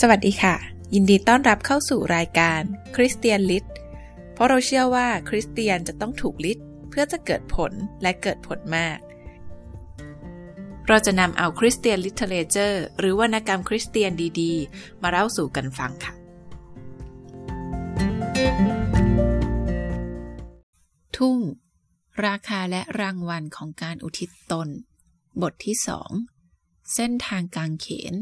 [0.00, 0.54] สวัสดีค่ะ
[0.94, 2.60] ยินดีต้อนรับเข้าสู่รายการ
[2.96, 3.66] Christian Lit
[4.32, 6.58] เพราะเราเชื่อว่าคริสเตียนจะต้องถูกลิด
[6.90, 7.72] เพื่อจะเกิดผล
[8.02, 8.98] และเกิดผลมาก
[10.88, 14.10] เราจะนำเอา Christian literature หรือวรรณกรรมคริสเตียน
[14.40, 16.12] ดีๆ มาเล่าสู่กันฟังค่ะ
[21.16, 21.38] ทุ่ม
[22.26, 24.68] ราคาและรางวัลของการอุทิศตน
[25.42, 26.10] บทที่สอง
[26.94, 28.16] เส้นทางกลางเขน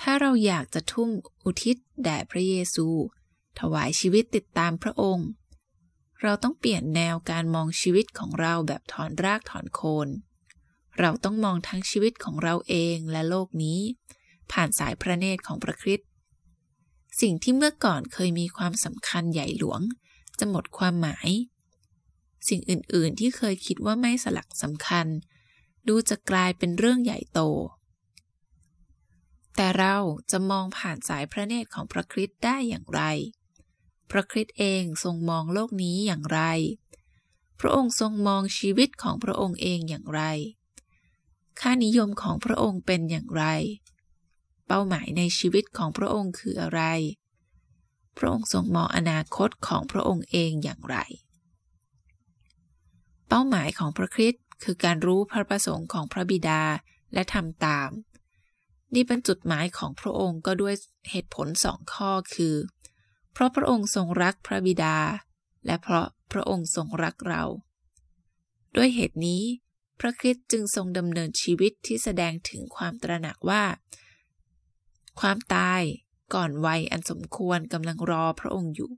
[0.00, 1.08] ถ้าเราอยากจะทุ่ม
[1.44, 2.86] อุทิศแด่พระเยซู
[3.58, 5.28] ถวายชีวิตติดตามพระองค์
[6.22, 10.08] เราต้องเปลี่ยนแนวการมองชีวิตของเราแบบถอนรากถอนโคน
[11.00, 13.80] เราต้องมองทั้งชีวิตของเราเองและโลกนี้
[14.52, 16.08] ผ่านสายพระเนตรของพระคริสต์
[17.20, 19.80] สิ่งที่เมื่อก่อนเคยมีความสำคัญใหญ่หลวง
[20.38, 21.28] จะหมดความหมาย
[22.48, 25.06] สิ่งอื่น ๆ ที่เคยคิดว่าไม่สลักสำคัญ
[25.88, 27.40] ดูจะกลายเป็นเรื่องใหญ่โต
[29.56, 29.96] แต่เรา
[30.30, 33.02] จะมองผ่านสายพระเนตรของพระคริสต์ได้อย่างไร
[34.10, 36.40] พระคริสต์เองทรงมองโลกนี้อย่างไร
[37.60, 40.22] พระองค์ทรงมองชีวิตของพระองค์เองอย่างไร
[41.60, 43.44] ค่านิยมของพระองค์เป็นอย่างไร
[44.66, 46.82] เป้าหมายในชีวิตของพระองค์คืออะไร
[48.16, 50.96] พระองค์ทรงมองอนาคตของพระองค์เองอย่างไร
[53.28, 56.62] เป้าหมายของพระคริสต์คือการรู้พระประสงค์ของพระบิดา
[57.14, 57.88] และทำตาม
[58.94, 60.74] นี่เป็นจุดหมายของพระองค์ก็ด้วย
[61.10, 62.54] เหตุผลสองข้อคือ
[63.32, 64.96] เพราะพระองค์ทรงรักพระบิดา
[65.66, 67.42] และเพราะพระองค์ทรงรักเรา
[68.76, 69.42] ด้วยเหตุนี้
[70.00, 73.64] พระคริสต์จึงทรงดำเนินชีวิตที่แสดงถึงความตระหนักว่า
[75.20, 75.82] ความตาย
[76.34, 78.90] ก่อนวัยอันสมควรกำลังรอพระองค์อยู่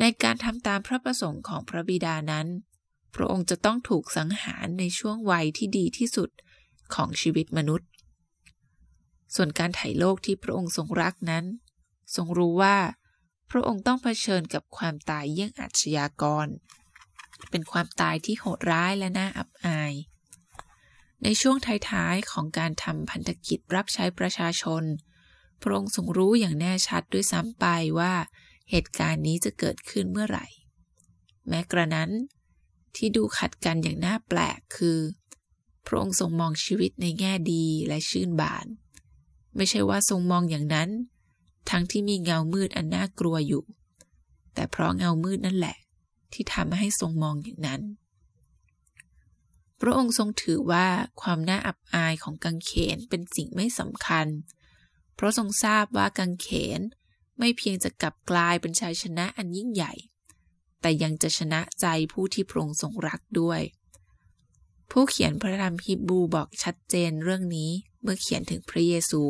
[0.00, 2.46] ในการทำตามพระประสงค์ของพระบิดานั้น
[3.14, 6.30] พระองค์จะต้องถูกสังหารในช่วงวัยที่ดีที่สุด
[6.94, 7.89] ของชีวิตมนุษย์
[9.34, 11.44] ส่วนการไถ่โลกที่พระองค์ทรงรักนั้น
[12.16, 12.76] ทรงรู้ว่า
[13.50, 16.46] พระองค์ต้องเผชิญกับความตายเยี่ยงอาชญากร
[17.50, 19.92] เป็นความตายที่โหดร้ายและน่าอับอาย
[21.22, 21.56] ในช่วง
[21.90, 24.82] ท้ายๆของการทำพันธกิจรับใช้ประชาชน
[25.62, 27.66] พระองค์ทรงรู้อย่างแน่ชัดด้วยซ้ำไป
[27.98, 28.14] ว่า
[28.70, 30.46] เหตุการณ์นี้จะเกิดขึ้นเมื่อไหร่
[31.48, 32.10] แม้กระนั้น
[32.96, 34.98] ที่ดูขัดกันอย่างน่าแปลกคือ
[35.86, 38.66] พระองค์ทรงมองชีวิตในแง่ดีและชื่นบาน
[39.56, 40.90] ไม่ใช่ว่าทรงมองอย่างนั้น
[41.70, 43.64] ทั้งที่มีเงามืดอันน่ากลัวอยู่
[44.54, 45.76] แต่เพราะเงามืดนั่นแหละ
[46.32, 47.80] ที่ทำให้ทรงมองอย่างนั้น
[49.80, 50.86] พระองค์ทรงถือว่า
[51.22, 54.26] ความน่าอับอายของกังเขนเป็นสิ่งไม่สำคัญ
[55.14, 56.80] เพราะทรงทราบว่ากังเขน
[57.38, 59.92] ไม่เพียงจะกลับกลายเป็นชัยชนะอันยิ่งใหญ่
[60.80, 63.60] แต่ยังจะชนะใจผู้ที่พระองค์ทรงรักด้วย
[64.90, 67.70] ผู้เขียนพระธรรมฮิบรูบอกชัดเจนเรื่องนี้
[68.02, 69.22] เมื่อเขียนถึงพระเยซู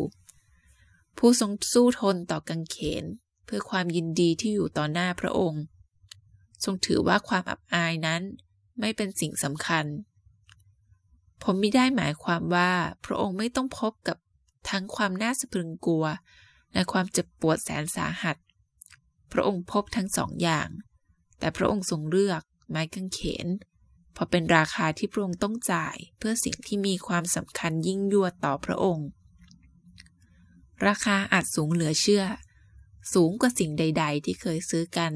[1.18, 3.04] ผู้ทรงสู้ทนต่อกังเขน
[3.44, 5.62] เพื่อความยินดีที่อยู่ต่อหน้าพระองค์
[6.64, 8.22] ทรงถือว่าความอับอายนั้น
[8.80, 9.84] ไม่เป็นสิ่งสำคัญ
[11.42, 12.72] ผมไม่ได้หมายความว่า
[13.04, 14.16] พระองค์ไม่ต้องพบกับ
[14.70, 16.04] ทั้งความน่าสะพรึงกลัว
[16.72, 18.36] และความเจ็บปวดแสนสาหัส
[19.32, 20.68] พระองค์พบทั้งสองอย่าง
[21.38, 23.46] แต่พระองค์ทรงเลือกไม้กางเขน
[24.12, 29.08] เพราะเป็นราคาที่พระองค์ต้องจ่ายเพื่อสิ่งที่มีความสำคัญยิ่งยวดต่อพระองค์
[30.86, 32.24] ราคาอาจสูงเหลือเชื่อ
[33.14, 35.12] สูงกว่าสิ่งใด ๆ ที่เคยซื้อกัน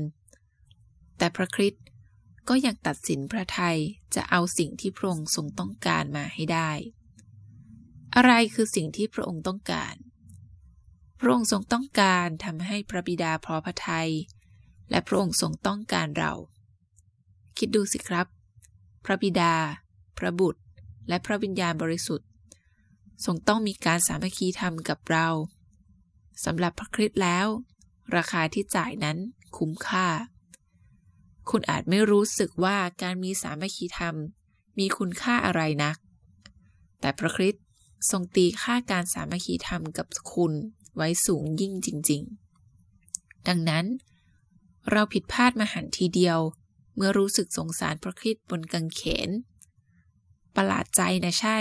[1.19, 1.84] แต่พระคริสต์
[2.49, 3.78] ก็ยังตัดสินพระทัย
[4.15, 6.71] จะเอาสิ่งที่พระองค์ทรงต้องการมาให้ได้
[8.15, 9.94] อะไรคือสิ่งที่พระองค์ต้องการ
[11.21, 14.11] พระองค์ทรงต้องการทำให้พระบิดาพอพระทัย
[14.91, 16.32] และพระองค์ทรงต้องการเรา
[17.59, 18.26] คิดดูสิครับ
[19.05, 19.55] พระบิดา
[20.19, 20.63] พระบุตร
[21.09, 22.29] และพระวิญญาณบริสุทธิ์
[23.25, 25.27] ทรงต้องมีการสามัคคีธรรมกับเรา
[26.45, 27.47] สำหรับพระคริสต์แล้ว
[28.17, 29.19] ราคาที่จ่ายนั้น
[29.57, 30.09] คุ้มค่า
[31.51, 34.15] คุณอาจไม่รู้สึกว่าการมีสามัคคีธรรม
[34.79, 35.97] มีคุณค่าอะไรนัก
[37.01, 37.65] แต่พระคริสต์
[38.11, 40.53] ทรงตีค่าการสามัคคีธรรมกับคุณ
[40.97, 42.23] ไว้สูงยิ่งจริง
[42.85, 43.85] ๆ ดังนั้น
[44.91, 46.39] เราผิดพลาดมาหันทีเดียว
[46.96, 49.31] เมื่อรู้สึกสงสารพระคริสต์บนกังเขน
[50.56, 51.58] ประหลาดใจนะใช่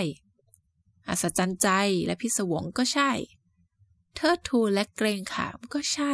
[1.09, 1.69] อัศจรรย์ใจ
[2.06, 3.12] และพิศวงก็ใช่
[4.15, 6.13] เทิดทูนและเกรงขามก็ใช่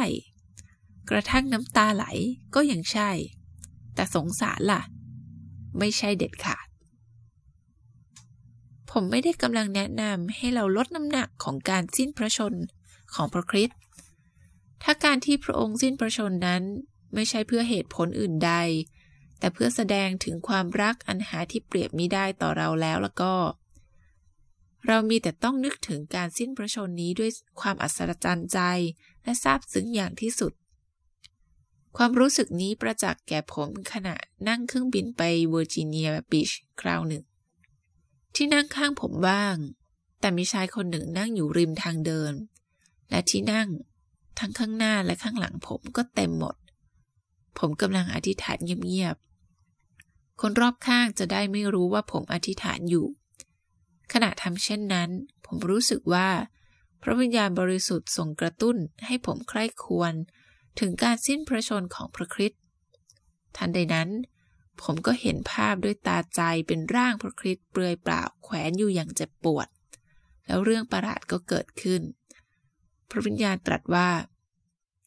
[1.10, 2.04] กระทั่งน้ำตาไหล
[2.54, 3.10] ก็ยังใช่
[3.94, 4.82] แต่สงสารล่ะ
[5.78, 6.66] ไม่ใช่เด็ดขาด
[8.90, 12.54] ผมไม่ได้กำลังแนะนำให้เราลดน้ำหนักของการสิ้นพระชน
[13.14, 13.78] ของพระคริสต์
[14.82, 16.62] ถ้าการที่พระองค์สิ้นพระชนนั้น
[17.14, 18.52] ไม่ใช่เพื่อเหตุผลอื่นใด
[19.40, 23.32] แต่เพื่อแสดงถึงความรักอันหาที่เปรียบมิได้ต่อเราแล้วแล้วก็
[24.86, 28.58] เรามีแต่ต้องนึกถึงการสิ้นพระชนนี้ด้วยความอัศจรรย์ใจ
[29.22, 30.52] และซาบซึ้งอย่างที่สุด
[31.96, 34.16] ความรู้สึกนี้ประจักษ์แก่ผมขณะ
[34.48, 36.50] นั่งเครื่องบินไปเวอร์จิเนียบีช
[36.80, 37.24] คราวหนึ่ง
[38.34, 39.56] ที่นั่งข้างผมว่าง
[40.20, 42.32] แต่มีชายคนหนึ่งนั่งอยู่ริมทางเดิน
[43.10, 43.68] และที่นั่ง
[44.38, 46.56] ทั้งข้างหน้าและข้างหลังผมก็เต็มหมด
[47.58, 49.29] ผมกำลังอธิษฐานเงียบๆ
[50.40, 53.06] คนรอบข้างจะได้ไม่รู้ว่าผมอธิษฐานอยู่
[54.12, 55.10] ขณะทำเช่นนั้น
[55.46, 56.28] ผมรู้สึกว่า
[57.02, 58.76] พระวิญญาณบริสุทธิ์ส่งกระตุ้น
[59.06, 60.12] ให้ผมใคร่ควร
[60.80, 62.60] ถึงการสิ้นพระชนของพระคริสต์
[63.56, 64.08] ทันใดนั้น
[64.82, 69.68] ผมก็เห็นภาพด้วยตาใจเป็นร่างพระคริสต์เปลือยเปล่าแขวนอยู่อย่างเจ็บปวด
[70.46, 72.02] แล้วเรื่องประหลาดก็เกิดขึ้น
[73.10, 74.08] พระวิญญาณตรัสว่า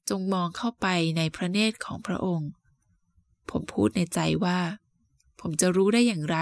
[0.09, 0.87] จงมองเข้าไป
[1.17, 2.49] ในพระเนตรของพระองค์
[3.49, 4.59] ผมพูดในใจว่า
[5.45, 6.37] ผมจะรู้ได้อย่างไร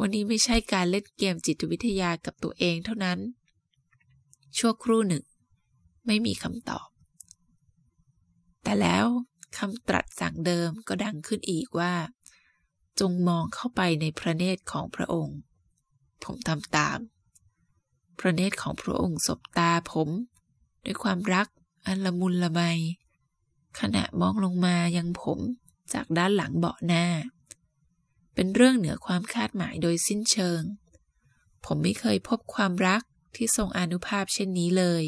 [0.00, 3.18] วันนี้ไม่ใช่การเล่นเกมจิตวิทยากับตัวเองเท่านั้น
[4.56, 5.24] ชั่วครู่หนึ่ง
[6.06, 6.88] ไม่มีคำตอบ
[8.62, 9.06] แต่แล้ว
[9.58, 11.94] คำตรัสสั่งเดิมก็ดังขึ้นอีกว่า
[13.00, 15.38] จงมองเข้าไปในพระเนตรของพระองค์
[16.24, 16.98] ผมทำตาม
[18.18, 20.08] พระเนตรของพระองค์สบตาผม
[20.84, 21.46] ด้วยความรัก
[21.86, 22.60] อันละมุนละไม
[23.80, 25.38] ขณะมองลงมายังผม
[25.92, 27.04] จากด้านหลังเบาะหน้า
[28.40, 30.62] เป็นเรื่องเหนือความคาดหมายโดยสิ้นเชิง
[31.64, 33.02] ผมไม่เคยพบความรัก
[33.36, 35.04] ที่ทรงอนุภาพเช่นนี้เลย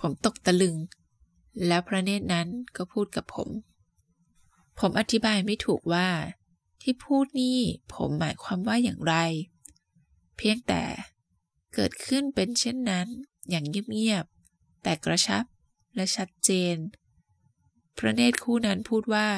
[0.00, 0.76] ผมตกตะลึง
[1.66, 3.48] แล้วพระเนตรนั้นก็พูดกับผม
[4.78, 6.08] ผมอธิบายไม่ถูกว่า
[6.82, 7.58] ที่พูดนี่
[7.94, 9.14] ผมหมายความว่าอย่างไร
[10.36, 10.84] เพียงแต่
[11.74, 13.08] เกิดขึ้นเป็นเช่นนั้น
[13.50, 15.44] อย่างเงียบๆ แต่กระชับ
[15.94, 16.76] และชัดเจน
[17.98, 19.28] พระเนตรคู่นั้นพูดว่า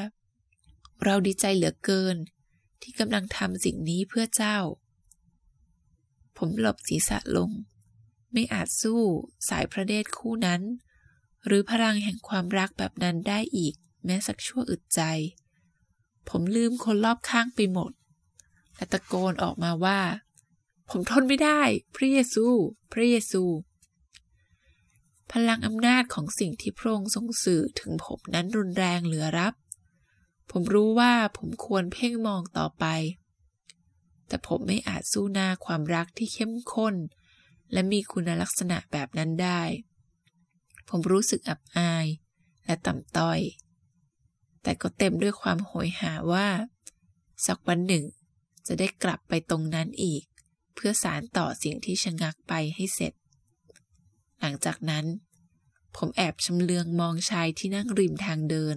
[1.05, 2.19] เราดีใจเหลือเกิน
[2.83, 4.59] ที่กำลังทำสิ่งนี้เพื่อเจ้า
[6.39, 7.51] ผมหลบศีรษะลง
[8.33, 9.03] ไม่อาจสู้
[9.49, 10.63] สายพระเนตรคู่นั้น
[11.47, 13.75] หรือพลังแห่งความรักแบบนั้นได้อีก
[14.05, 15.01] แม้สักชั่วอึดใจ
[16.29, 17.93] ผมลืมคนรอบข้างไปหมด
[18.77, 20.01] และตะโกนออกมาว่า
[20.91, 21.61] ผมทนไม่ได้
[21.97, 22.47] พระเยซู
[22.93, 23.43] พระเยซู
[25.33, 29.55] พลังอำนาจของสิ่งที่พระองค์ทรงสื่อถึงผมนั้นรุนแรงเหลือรับ
[30.51, 32.85] ผมรู้ว่าผมควรเพ่งมองต่อไป
[34.27, 36.95] แต่ผมไม่อาจสู้หน้าความรักที่เข้มข้น
[37.73, 39.63] และมีคุณลักษณะแบบนั้นได้
[40.89, 42.07] ผมรู้สึกอับอาย
[42.65, 43.41] และต่ำต้อย
[44.63, 46.49] แต่ก็เต็มด้วยความโหยหาว่า
[47.47, 48.05] สักวันหนึ่ง
[48.67, 50.23] จะได้กลับไปตรงนั้นอีก
[50.75, 53.13] เพื่อสารต่อสิ่งที่ชะงักไปให้เสร็จ
[54.41, 55.07] หลังจากนั้น
[55.97, 58.77] ผมแอบชำเลืองมองชายที่นั่งริมทางเดิน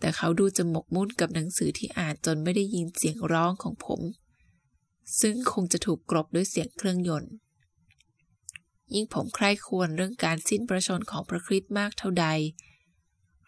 [0.00, 4.00] แต่เขาดูจะหมกมุ่นกับหนังสือที่อ่านจนไม่ได้ยินเสียงร้องของผม
[5.20, 7.32] ซึ่งคงจะถูกกรบด้วยเสียงเครื่องยนต์
[8.94, 12.26] ยิ่งผมใคร่ควรเรื่องการสิ้นประชนของพระคริสต์มากเท่าใด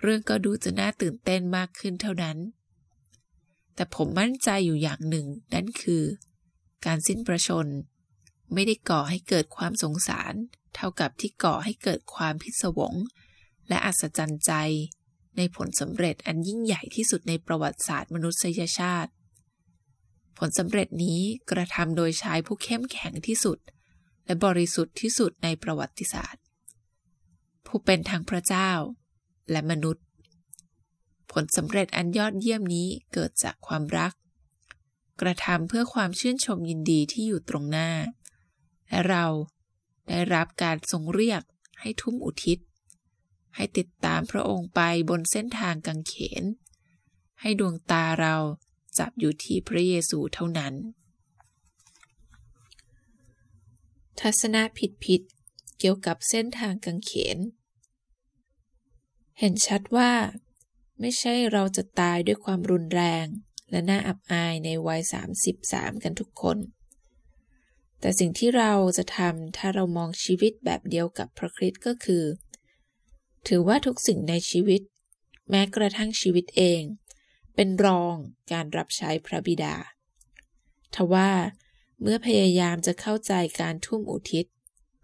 [0.02, 2.38] เรื่องก็ดูจะน่าตื่นเต้นมากขึ้นเท่านั้น
[3.74, 6.02] แต่ผมมั่นใจอยู่อย่างหนึ่งนั่นคือ
[6.86, 7.66] การสิ้นประชน
[8.54, 10.34] ไม่ได้ก่อให้เกิดความสงสาร
[10.74, 12.94] เท่ากับที่ก่อให้เกิดความพิศวง
[13.68, 14.52] และอัศจรรย์ใจ
[15.38, 19.11] ในผลสำเร็จอันยิ่งใหญ่ที่สุดในประวัติศาสตร์มนุษยชาติ
[20.38, 21.20] ผลสำเร็จนี้
[21.50, 23.58] กระทำโดยชายผู้เข้มแข็งที่สุด
[24.25, 26.42] และบริสุทธิ์ที่สุดในประวัติศาสตร์
[27.66, 28.71] ผู้เป็นทั้งพระเจ้า
[29.50, 30.04] และมนุษย์
[31.33, 34.12] ผลสำเร็จอันยอดเยี่ยมนี้เกิดจากความรัก
[35.21, 37.90] กระทำเพื่อความชื่นชมยินดีที่อยู่ตรงหน้า
[38.88, 39.25] และเรา
[40.09, 41.42] ได้รับการทรงเรียก
[41.80, 42.59] ให้ทุ่มอุทิศ
[43.60, 46.44] ให้ติดตามพระองค์ไปบนเส้นทางกังเขน
[47.40, 48.36] ให้ดวงตาเรา
[48.98, 50.74] จับอยู่ที่พระเยซูเท่านั้น
[54.20, 54.62] ทัศนะ
[55.04, 57.38] ผิดๆเกี่ยวกับเส้นทางกังเขน
[59.38, 60.12] เห็นชัดว่า
[61.00, 63.26] ไม่ใช่เราจะตายด้วยความรุนแรง
[63.70, 65.02] และน่าอับอายในวัย
[65.52, 66.58] 33 กันทุกคน
[68.00, 72.24] แต่สิ่งที่เราจะทำถ้าเรามองชีวิตแบบเดียวกับพระคริสต์ก็คือ
[73.47, 74.83] ถือว่าทุกสิ่งในชีวิต
[75.50, 76.83] แม้กระทั่งชีวิตเอง
[77.54, 78.14] เป็นรอง
[78.52, 79.76] การรับใช้พระบิดา
[80.95, 81.30] ทว่า
[82.02, 84.47] เมื่อพยายามจะเข้าใจการทุ่มอุทิศ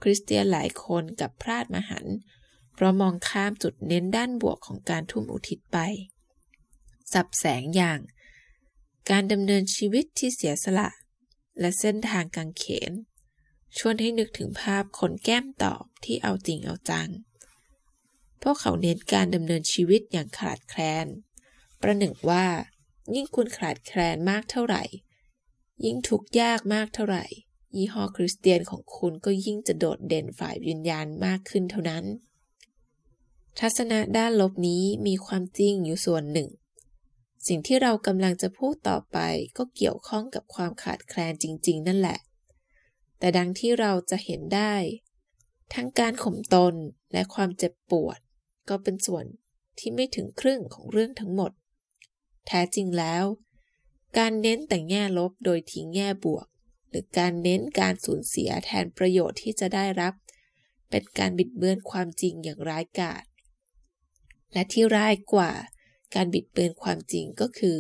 [0.03, 2.07] คริสเตียนหลายคนกับพลาดมหัน
[2.75, 5.79] เพราะมองข้ามจุดเน้นด้านบวกของการทุ่มอุทิศไป
[7.13, 8.01] สับแสงอย่าง
[9.11, 10.89] การดำเนินชีวิตที่เสียสละ
[11.61, 12.93] และเส้นทางกางเขน
[13.79, 17.09] ชวนให้นึกถึงภาพคนแก้มตอบที่เอาจริงเอาจัง
[18.45, 21.07] พวกเขาเน้นการดำเนินชีวิตอย่างขาดแคลน
[21.81, 22.47] ประหนึ่งว่า
[23.15, 24.83] ยิ่งคุณขาดแคลนมากเท่าไหร่
[25.85, 27.25] ยิ่งทุกข์ยากมากเท่าไหร่
[27.77, 32.05] ยี่ห้อคริสเตียนของคุณก็ยิ่งจะโดดเด่นฝ่ายวิญญาณมากขึ้นเท่านั้น
[33.59, 36.49] ทัศนะด้านลบนี้มีความจริงอยู่ส่วนหนึ่ง
[37.47, 39.19] สิ่งที่เรากำลังจะพูดต่อไป
[39.57, 42.19] ก็เกี่ยวข้องกับความขาดแคลนจริง ๆ นั่นแหละ
[43.19, 44.75] แต่ดังที่เราจะเห็นได้
[45.75, 46.75] ทั้งการข่มตน
[47.13, 48.19] และความเจ็บปวด
[48.69, 49.25] ก็เป็นส่วน
[49.79, 51.53] ที่ไม่ถึงครึ่งของเรื่องทั้งหมด
[52.47, 53.25] แท้จริงแล้ว
[54.19, 56.47] การเน้นแต่แง่ลบโดยทิ้งแง่บวก
[56.89, 60.15] หรือการเน้นการสูญเสียแทนประโยชน์ที่จะได้รับ
[60.91, 63.25] เป็นการบิดเบือนความจริงอย่างร้ายกาจ
[64.53, 65.53] และที่ร้ายกว่า
[66.15, 67.79] การบิดเบือนความจริงก็คือ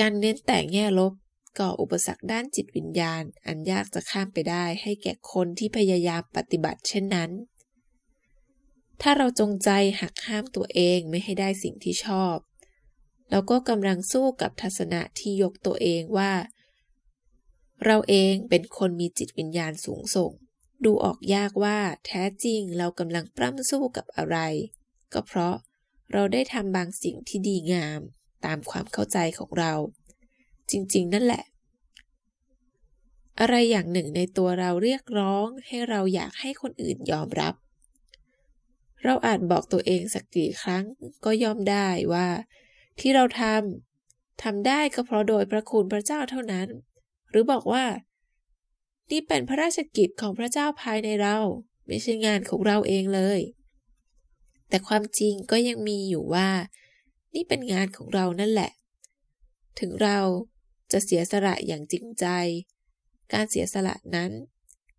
[0.00, 1.12] การเน้นแต่แง่ลบ
[1.58, 7.30] ก่ออุปสรรคด้านจิตวิญญาณ อันยากจะข้ามไปได้ให้แก่คนที่พยายามปฏิบัติเช่นนั้น
[9.02, 12.36] ถ้าเราจงใจหักห้ามตัวเองไม่ให้ได้สิ่งที่ชอบ
[13.30, 16.32] เราก็กำลังสู้กับทัศนะที่ยกตัวเองว่า
[17.84, 20.32] เราเองเป็นคนมีจิตวิญญาณสูงส่ง
[20.84, 24.38] ดูออกยากว่าแท้จริงเรากำลังปล้ำสู้กับอะไร
[25.12, 25.56] ก็เพราะ
[26.12, 28.00] เราได้ทำบางสิ่งที่ดีงาม
[28.44, 29.72] ตามความเข้าใจของเรา
[30.70, 31.44] จริง ๆ นั่นแหละ
[33.40, 37.54] อะไรอย่างหนึ่งในตัวเราเรียกร้องให้เราอยากให้คนอื่นยอมรับ
[39.04, 40.84] เราอาจบอกตัวเองสักกี่ครั้ง
[41.24, 42.28] ก็ยอมได้ว่า
[43.00, 46.68] ที่เราทำทำได้ก็เพราะโดยพระคุณพระเจ้าเท่านั้น
[47.30, 47.84] หรือบอกว่า
[49.10, 51.38] นี่เป็นพระราชกิจของพระเจ้าภายในเรา
[51.86, 53.40] ไม่ใช่งานของเราเองเลย
[54.68, 56.48] แต่ความจริงก็ยังมีอยู่ว่า
[57.34, 58.72] นี่เป็นงานของเรานั่นแหละ
[59.80, 60.18] ถึงเรา
[60.92, 62.26] จะเสียสละอย่างจริงใจ
[63.32, 64.32] การเสียสละนั้น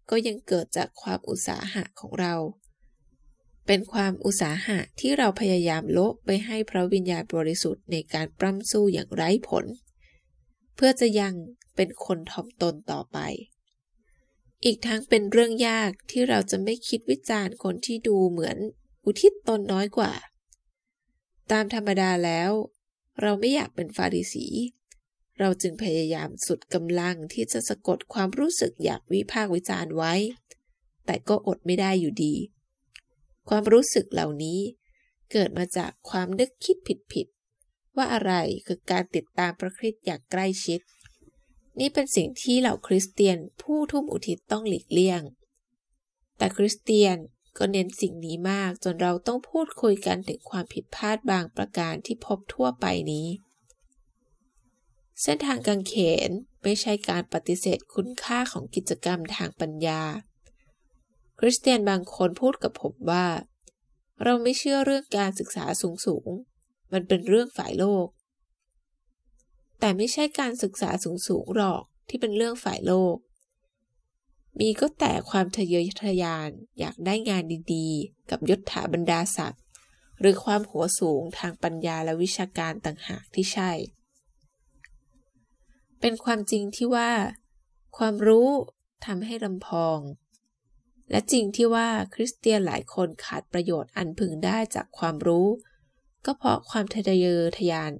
[0.09, 2.33] ก็ยังเกิดจากความอุตสาหะของเรา
[3.71, 9.65] เป็นความอุตสาหะที่เราพยายามละไปให้พระวิญญาณบริสุทธิ์ในการปล้ำสู้อย่างไร้ผล
[10.75, 11.33] เพื่อจะยัง
[11.75, 13.17] เป็นคนถ่อมตนต่อไป
[14.65, 18.57] อีกทั้งเป็นเรื่องยากที่เราจะไม่คิดวิจารณ์คนที่ดูเหมือน
[19.05, 20.13] อุทิศตนน้อยกว่า
[21.51, 22.51] ตามธรรมดาแล้ว
[23.21, 24.47] เราไม่อยากเป็นฟาริสี
[25.39, 30.13] เราจึงพยายามสุดกำลังที่จะสะกดความรู้สึกอยากวิพากษ์วิจารณ์ไว้
[31.05, 32.35] แต่ก็อดไม่ได้อยู่ดี
[33.49, 34.59] ความรู้สึกเหล่านี้
[35.31, 36.77] เกิดมาจากความนึกคิด
[37.13, 38.33] ผิดๆว่าอะไร
[38.65, 40.79] คือการติดตามพระคริสต์อย่างใกล้ชิด
[41.79, 45.21] นี่เป็นสิ่งที่เหล่าคริสเตียนผู้ทุ่มอุทิศต้องหลีกเลี่ยง
[46.37, 47.17] แต่คริสเตียน
[47.57, 53.27] ก็เน้นสิ่งนี้มากจนเราต้องพูดคุยกันถึงความผิดพลาดบางประการที่พบทั่วไปนี้
[55.21, 55.95] เส้นทางกางเข
[56.29, 56.31] น
[56.63, 60.01] ไม่ใช่การปฏิเสธคุณค่าของกิจกรรมทางปัญญา
[61.39, 63.27] คริสเตียนบางคนพูดกับผมว่า
[64.23, 66.29] เราไม่เชื่อเรื่องการศึกษาสูงสูง
[66.93, 68.07] มันเป็นเรื่องฝ่ายโลก
[69.79, 70.89] แต่ไม่ใช่การศึกษา
[71.27, 73.15] สูงๆหรอกที่เป็นเรื่องฝ่ายโลก
[74.59, 77.43] มีก็แต่ความทะเยอทะยานอยากได้งาน
[77.73, 79.61] ดีๆ กับยศถาบรรดาศักดิ์
[80.19, 83.71] หรือความหัวสูงทางปัญญาและวิชาการต่างหากที่ใช่
[86.01, 87.11] เป็นความจริงที่ว่า
[87.97, 88.49] ความรู้
[89.05, 89.99] ทำให้ลำพอง
[91.11, 95.47] และจริงที่ว่าคริสเตียนหลายคนขาดประโยชน์อันพึงได้จากความรู้
[96.25, 97.93] ก็เพราะความทะเยอทะยาน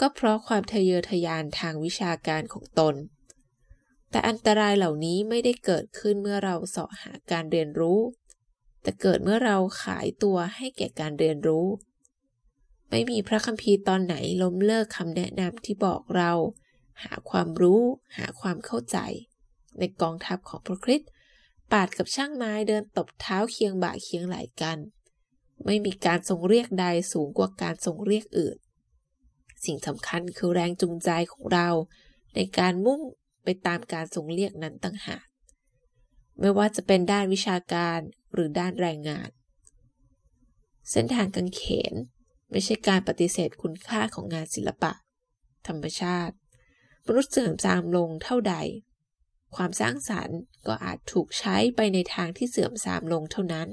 [0.00, 2.94] ก็เพราะความทะเยอทะยานทางวิชาการของตน
[4.10, 8.00] แต่อันตรายเหล่านี้ไม่ได้เกิดขึ้นเมื่อเราเสาะหาการเรียนรู้
[8.82, 11.66] แต่เกิดเมื่อเราขายตัวให้แก่การเรียนรู้
[12.90, 16.32] ไม่มีพระคัมภีร์ตอนไหนล้มเลิกคำแนะนำที่บอกเรา
[17.02, 17.82] หาความรู้
[18.16, 18.98] หาความเข้าใจ
[19.78, 21.10] ในกองทัพของพระคริสต์
[21.72, 24.78] ปาดกับช่างไม้เดินตบเท้าเคียงบ่าเคียงไหลกัน
[25.64, 28.56] ไม่มีการทรงเรียกใดสูงกว่าการทรงเรียกอื่น
[29.64, 31.68] สิ่งสำคัญคือแรงจูงใจของเรา
[32.34, 33.00] ในการมุ่ง
[33.44, 35.24] ไปตามการทรงเรียกนั้นต่างหาก
[36.40, 37.98] ไม่ว่าจะเป็นด้านวิชาการ
[38.32, 39.30] หรือด้านแรงงาน
[40.90, 41.94] เส้นทางกังเขน
[42.50, 44.92] ไม่ใช่การปฏิเสธคุณค่าของงานศิลปะ
[45.66, 46.34] ธรรมชาติ
[47.06, 48.54] มนุษย์เสื่อมทรามลงเท่าใด
[49.54, 53.68] ความสร้างสารรค์ก็อาจถูกใช้ไปในทางที่เสื่อมทรามลงเท่านั้น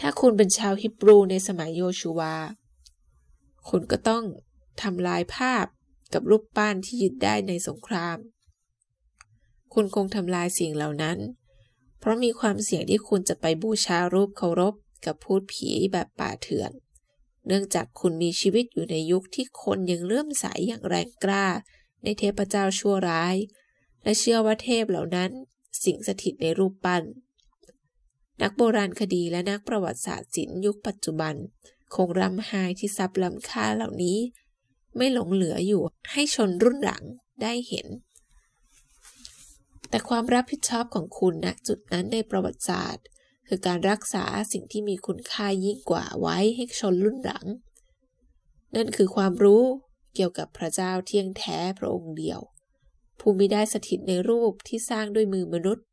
[0.00, 2.36] ถ้าคุณเป็นชาวฮิบรูในสมัยโยชูวา
[3.68, 4.24] คุณก็ต้อง
[4.82, 5.66] ทำลายภาพ
[6.12, 8.18] กับรูปปั้นที่ยึดได้ในสงคราม
[9.74, 11.18] คุณคงทำลายสิ่งเหล่านั้น
[11.98, 14.74] เพราะมีความเสี่ยงที่คุณจะไปบูชารูปเคารพ
[15.06, 16.72] กับพูดผีแบบป่าเถื่อน
[17.46, 21.46] เนื่องจากคุณมีชีวิตอยู่ในยุคที่คนยังเลื่อมใสยอย่างแรงกล้า
[22.02, 23.36] ในเทพเจ้าชั่วร้าย
[24.02, 25.30] และเชื่อว่าเทพเหล่านั้น
[25.84, 27.04] สิงสถิตในรูปปั้น
[28.42, 31.34] นักโบราณคดีและนักประวัติศาสตร์ศิลป์ยุคปัจจุบัน
[31.94, 34.18] คงรำไห้ที่ทรัพย์ล้ำค่าเหล่านี้
[34.96, 37.04] ไม่หลงเหลืออยู่ให้ชนรุ่นหลัง
[37.42, 37.86] ได้เห็น
[39.88, 43.04] แต่ความรับผิดชอบของคุณณนะจุดนั้นในประวัติศาสตร์
[43.48, 47.46] คือการรักษาสิ่งที่มีคุณค่ายิ่งกว่าไว้ให้ชนรุ่นหลัง
[48.76, 49.64] นั่นคือความรู้
[50.14, 52.40] เกี่ยวกับพระเจ้าเที่ยงแท้พระองค์เดียว
[53.20, 55.84] ผู้มิได้สถิตในรูปที่สร้างด้วยมือมนุษย์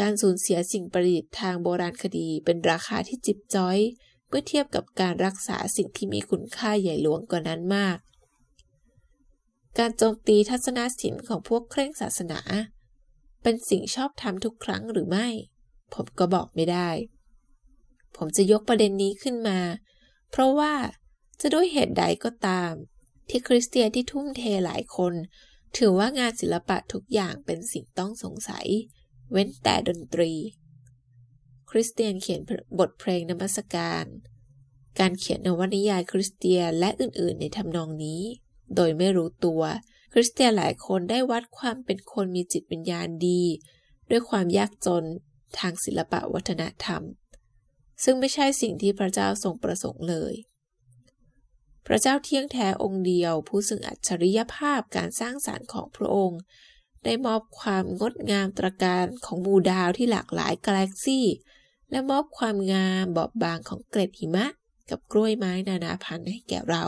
[0.00, 3.78] การสูญเสียสิ่งประดิษฐ์ทางโบราณคดีเป็นราคาที่จิบจ้อย
[4.28, 7.98] เมื่อเทียบกับการรักษาสิ่งที่มีคุณค่าใหญ่หลวงกว่านั้นมาก
[9.78, 12.40] การโจมตีทัศนศิลป์ของพวกเคร่งศาสนา
[13.42, 15.28] เป็นสิ่งชอบทำทุกครั้งหรือไม่
[15.94, 16.88] ผมก็บอกไม่ได้
[18.16, 19.60] ผมจะยกประเด็นนี้ขึ้นมา
[20.30, 20.74] เพราะว่า
[21.40, 22.72] จะด้วยเหตุใดก็ตาม
[23.28, 25.14] ที่คริสเตียนที่ทุ่มเทหลายคน
[25.76, 28.66] ถือว่างานศิลปะทุกอย่างเป็นสิ่งต้องสงสัย
[29.32, 30.32] เว้นแต่ดนตรี
[31.70, 32.40] คริสเตียนเขียน
[32.78, 34.04] บทเพลงนมัสการ
[34.98, 38.22] การเขียนนวนิยายคริสเตียนและอื่นๆ ในทำนองนี้
[38.74, 39.62] โดยไม่รู้ตัว
[40.12, 43.42] คริสเตียนหลายคนได้วัดความเป็นคนมีจิตวิญญาณดี
[44.10, 45.04] ด้วยความยากจน
[45.58, 47.02] ทางศิลปะวัฒนธรรม
[48.04, 50.34] ซึ่งไม่ใช่สิ่งที่พระเจ้าทรงประสงค์เลย
[51.90, 56.40] พระเจ้าเที่ยงแท้องค์เดียว ผู้ซึ่งอัจฉริยภาพการสร้างสารรค์ของพระองค์
[57.04, 61.26] ได้มอบความงดงามตระการของมูดาวที่หลากหลายกาแล็กซี่
[61.90, 64.46] และมอบความงามบอบบางของเกล็ดหิมะ
[64.90, 66.84] กับกล้วยไม้นานาพันธุ์ให้แก่เรา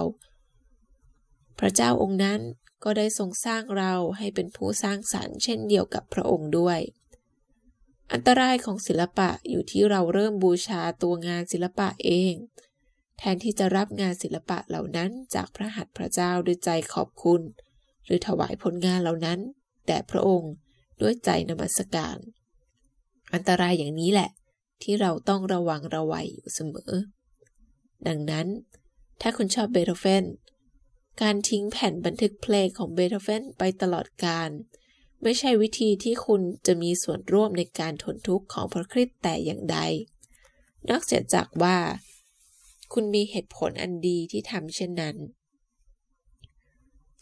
[1.59, 2.41] พระเจ้าองค์นั้น
[2.85, 6.79] ก็ได้ทรงสร้างเราให้เป็นผู้สร้างสรรค์เช่นเดียวกับพระองค์ด้วย
[8.13, 12.35] อันตรายของศิลปะอยู่ที่เราเริ่มบูชาตัวงานศิลปะเอง
[13.23, 17.43] แทนที่จะรับงานศิลปะเหล่านั้นจากพระหัตถ์พระเจ้าด้วยใจขอบคุณ
[18.05, 19.39] หรือถวายผลงานเหล่านั้น
[19.87, 20.53] แด่พระองค์
[21.01, 22.17] ด้วยใจนมัสการ
[23.33, 24.31] อันตรายอย่างนี้แหละ
[24.83, 26.93] ที่เราต้องระวังระวัยอยู่เสมอ
[28.07, 28.47] ดังนั้น
[29.21, 30.25] ถ้าคุณชอบเบโธเฟน
[31.23, 34.51] การทิ้งแผ่นบันทึกเพลงของเบโธเฟนไปตลอดการ
[35.23, 39.79] ไม่ใช่วิธีที่คุณจะมีส่วนร่วมในการทนทุกข์ของพระคริสต์แต่อย่างใด
[40.91, 41.03] นอก
[41.35, 41.77] จากว่า
[42.93, 45.17] คุณมีเหตุผลอันดีที่ทำเช่นนั้น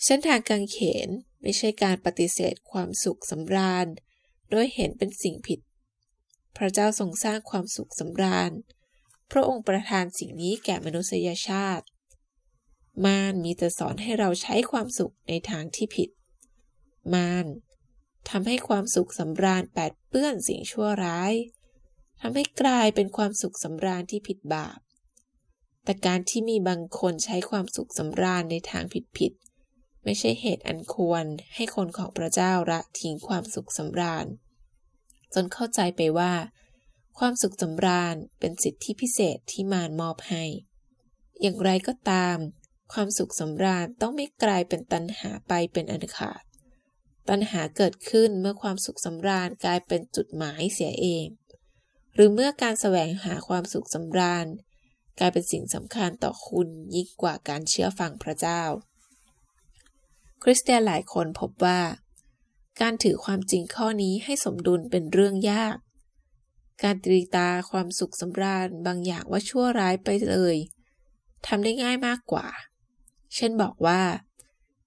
[0.04, 1.08] เส้นทางกางเขน
[1.42, 3.86] ไม่ใช่การปฏิเสธความสุขสำราญ
[4.50, 5.60] โดยเห็นเป็นสิ่งผิด
[6.56, 8.52] พระเจ้าทรงสร้างความสุขสำราญ
[9.30, 11.86] พระองค์ประทานสิ่งนี้แก่มนุษยชาติ
[13.04, 16.10] มารมีแต่สอนให้เราใช้ความสุขในทางที่ผิด
[17.14, 17.46] มาร
[18.30, 21.32] ทำให้ความสุขสำราญแปดเปื้อนสิ่งชั่วร้าย
[22.20, 24.78] ทำให้กลายเป็นความสุขสำราญที่ผิดบาป
[25.88, 29.32] แต่การที่มีบางคนใช้ความสุขสำราญในทางผิดผิด
[30.04, 31.24] ไม่ใช่เหตุอันควร
[31.54, 34.26] ให้คนของพระเจ้าละทิ้งความสุขสำราญ
[35.34, 36.32] จนเข้าใจไปว่า
[37.18, 40.44] ความสุขสำราญเป็นสิทธิพิเศษที่มารมอบให้
[41.40, 42.38] อย่างไรก็ตาม
[42.92, 46.42] ความสุขสำราญต้องไม่กลายเป็นตัณหาไปเป็นอันขาด
[47.28, 51.26] ตัณหาเกิดขึ้นเมื่อความสุขสำราญกลายเป็นจุดหมายเสียเอง
[52.14, 54.48] หรือเมื่อการแสวงหาความสุขสำราญ
[55.18, 58.62] กลายเป็นสิ่งสำคัญต่อคุณยิ่งกว่าการเชื่อฟังพระเจ้า
[60.42, 61.80] คริสเตียนหลายคนพบว่า
[62.80, 65.76] การถือความจริงข้อนี้ให้สมดุลเป็นเรื่องยาก
[66.82, 70.56] การตรีตาความสุขสำราญบางอย่างว่าชั่วร้ายไปเลย
[71.46, 72.46] ทำได้ง่ายมากกว่า
[73.34, 74.02] เช่นบอกว่า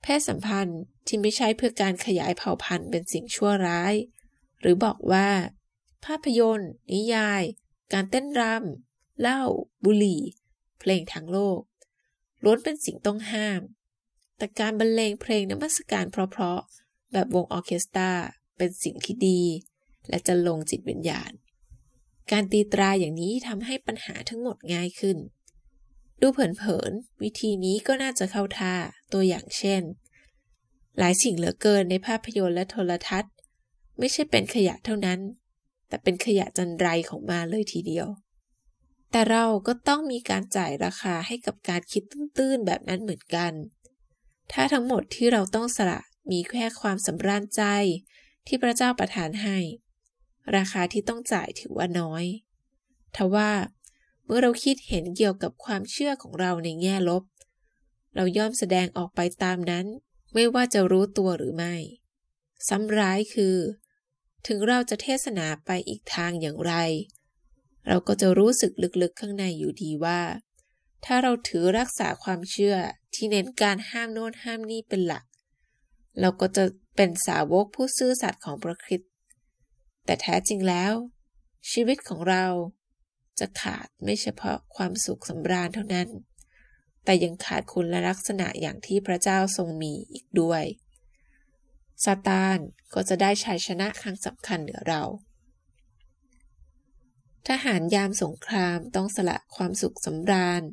[0.02, 3.94] เพศสัมพันธ์ที่ไม่ใช่เพื่อการขยายเผ่าพันธุ์เป็นสิ่งชั่วร้าย
[4.62, 5.28] หรือบอกว่า
[6.06, 7.42] ภาพยนตร์ นิยาย
[7.94, 8.91] การเต้นรำ
[9.22, 9.42] เหล้า
[9.86, 10.22] บุหรี่
[10.80, 11.60] เพลงทั้งโลก
[12.44, 13.62] ล้วนเป็นสิ่งต้องห้าม
[14.38, 18.12] แต่การบรรเลงเพลงนมัสการเพราะๆ แบบวงออเคสตรา
[18.58, 19.42] เป็นสิ่งที่ดี
[20.10, 21.32] และจะลงจิตวิญญาณ
[22.32, 25.18] การตีตราอย่างนี้ทำให้ปัญหาทั้งหมดง่ายขึ้น
[26.22, 28.76] ดูเผินๆ วิธีนี้ก็น่าจะเข้าท่า
[29.14, 29.82] ตัวอย่างเช่น
[30.98, 33.34] หลายสิ่งเหลือเกินในภาพยนตร์และโทรทัศน์
[34.00, 35.20] ไม่ใช่เป็นขยะเท่านั้น
[35.88, 38.08] แต่เป็นขยะจันไรของมาเลยทีเดียว
[39.12, 42.04] แต่เราก็ต้องมีการจ่ายราคาให้กับการคิด
[42.38, 43.54] ตื้นๆ แบบนั้นเหมือนกัน
[44.52, 46.00] ถ้าทั้งหมดที่เราต้องสละ
[46.32, 47.64] มีแค่ความสำราญใจ
[48.48, 49.58] ที่พระเจ้าประทานให้
[50.56, 52.26] ราคาที่ต้องจ่ายถือว่าน้อย
[53.16, 53.52] ทว่า
[54.26, 57.24] เมื่อเราคิดเห็นเกี่ยวกับความเชื่อของเราในแง่ลบ
[58.16, 59.86] เราย่อมแสดงออกไปตามนั้น
[60.34, 61.76] ไม่ว่าจะรู้ตัวหรือไม่
[62.68, 63.58] ซ้ำร้ายคือ
[64.48, 66.74] ถึงเราจะเทศนาไปอีกทางอย่างไร
[67.88, 70.22] เราก็จะรู้สึกลึกๆข้างในอยู่ดีว่า
[71.06, 72.76] ถ้าเราถือรักษาความเชื่อ
[73.14, 75.24] ที่เน้นการห้ามโน้นห้ามนี่เป็นหลัก
[76.20, 76.64] เราก็จะ
[76.96, 79.12] เป็นสาวกผู้ซื่อสัตย์ของพระคริสต์
[80.06, 80.94] แต่แท้จริงแล้ว
[81.72, 82.46] ชีวิตของเรา
[83.40, 86.10] จะขาดไม่เฉพาะความสุขสำราญเท่านั้น
[87.04, 90.64] แต่ยังขาดคุณและลักษณะอย่างที่พระเจ้าทรงมีอีกด้วย
[92.04, 92.58] ซาตาน
[92.94, 95.04] ก็จะได้ชัยชนะครั้งสำคัญเหนือเรา
[97.48, 100.64] ทหารยามสงครามต้องสละความสุขสำราญ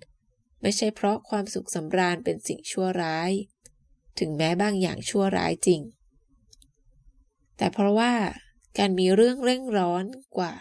[0.63, 3.31] ไม่ใช่เพราะความสุขสำราญเป็นสิ่งชั่วร้าย
[4.19, 5.83] ถึงแม้บางอย่างชั่วร้ายจริง
[7.57, 8.13] แต่เพราะว่า
[8.79, 10.05] การมีเรื่องเร่งร้อน
[10.39, 10.55] กว่า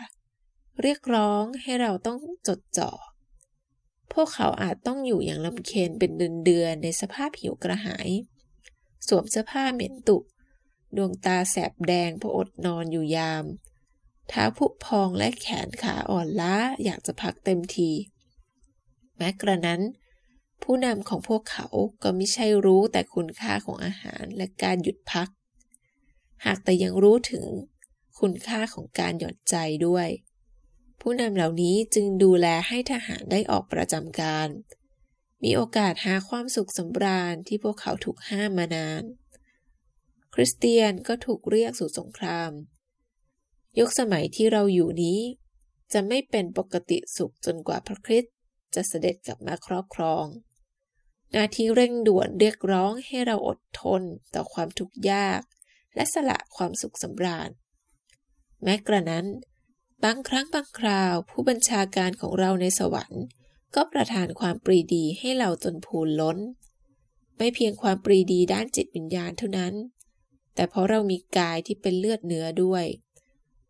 [0.82, 2.92] เรียกร้องให้เราต้องจดจ่อ
[4.14, 6.12] พวกเขาอาจต้องอยู่อย่างลำเค็นเป็น
[6.46, 8.10] เดือนๆในสภาพหิวกระหาย
[9.08, 10.18] สวมเสื้อผ้าเหม็นตุ
[10.96, 13.46] ดวงตาแสบแดงเพราะอดนอนอยู่ยาม
[14.32, 17.92] ท้าผุพองและแขนขาอ่อนล้าอยากจะพักเต็มที
[19.18, 19.82] แม้กระนั้น
[20.64, 21.68] ผู้นำของพวกเขา
[22.04, 25.30] ก็ไม่ใช่รู้แต่คุณค่าของอาหารและการหยุดพัก
[26.46, 27.46] หากแต่ยังรู้ถึง
[28.20, 29.56] คุณค่าของการหย่อนใจ
[29.88, 30.08] ด้วย
[31.02, 34.48] ผู้นำเหล่านี้จึงดูแลให้ทหารได้ออกประจำการ
[35.44, 39.04] มีโอกาสหาความสุขสำราญที่พวกเขาถูกห้ามมานาน
[40.34, 42.52] คริสเตียนก็ถูกเรียกสู่สงคราม
[43.80, 45.20] ยุคสมัยที่เราอยู่นี้
[45.94, 48.34] จะไม่เป็นปกติสุขจนกว่าพระคริสต์
[48.76, 50.26] จะเสด็จกลับมาครอบครอง
[51.32, 54.02] หน้าที่เร่งด่วนเรียกร้องให้เราอดทน
[54.34, 55.42] ต่อความทุกข์ยาก
[55.96, 57.50] และสละความสุขสำราญ
[58.64, 59.26] แม้กระนั้น
[60.04, 63.24] บางครั้งบางคราวผู้บัญชาการของเราในสวรรค์
[63.76, 66.38] ก็ประทานความปรีดีให้เราจนพูนล้น
[67.38, 69.74] ไม่เพียงความปรีดีด้านจิตวิญญาณเท่านั้น
[70.56, 72.86] แต่เพราะเรามีกายที่เป็นเลือดเนื้อด้วย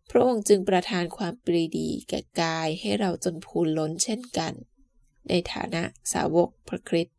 [0.10, 4.54] พระองค์จึงประทานความปรีดีแก่กายให้เราจนพูนล้นเช่นกัน
[5.30, 7.18] ในฐานะสาวกพระคริสต์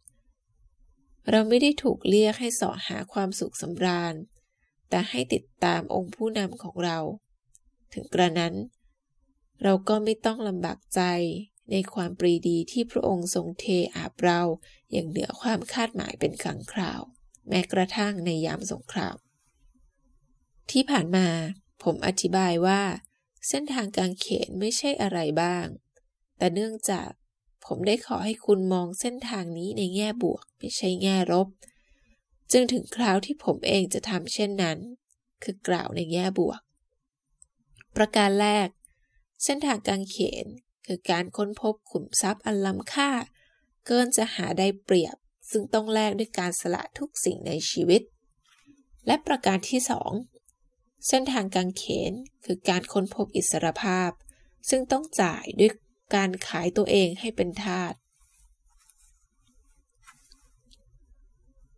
[1.30, 4.14] เราไม่ได้ถูกเรียกให้สอหาความสุขสำราญ
[4.88, 6.98] แต่ให้ติดตามองค์ผู้นำของเรา
[7.92, 8.54] ถึงกระนั้น
[9.62, 11.02] เราก็ไม่ต้องลำบากใจ
[11.70, 13.64] ในความปรีดีที่พระองค์ทรงเท
[13.96, 14.40] อาบเรา
[14.92, 17.00] อย่างเหนือความคาดหมายเป็นครั้งคราว
[17.48, 19.16] แม้กระทั่งในยามสงคราม
[20.70, 21.28] ที่ผ่านมา
[21.82, 22.82] ผมอธิบายว่า
[23.48, 25.66] เส้นทางการเขนไม่ใช่อะไรบ้าง
[26.38, 27.08] แต่เนื่องจาก
[27.66, 31.48] ผมได้ขอให้คุณมองเส้นทางนี้ในแง่บวกไม่ใช่แง่ลบ
[32.52, 34.78] จึงถึงคราวที่ผมเองจะทำเช่นนั้น
[35.42, 36.60] คือกล่าวในแง่บวก
[37.96, 38.68] ประการแรก
[39.44, 40.46] เส้นทางการเขน
[40.86, 43.10] คือการค้นพบขุมทรัพย์อันล้ำค่า
[43.86, 45.16] เกินจะหาได้เปรียบ
[45.50, 48.02] ซึ่งต้องแลกด้วยการสละทุกสิ่งในชีวิต
[49.06, 50.10] และประการที่สอง
[51.06, 52.12] เส้นทางกางเขน
[52.44, 54.10] คือการค้นพบอิสรภาพ
[54.68, 55.70] ซึ่งต้องจ่ายด้วย
[56.14, 57.94] การขายตัวเองให้เป็นทาส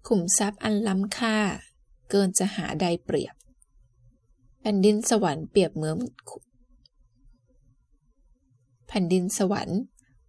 [0.09, 1.38] ขุมทรัพย์อันล้ำค่า
[2.11, 3.35] เกินจะหาใดเปรียบ
[4.61, 5.98] แผ่นดินสวรรค์เปรียบเหมือน
[8.88, 9.80] แผ่นดินสวรรค์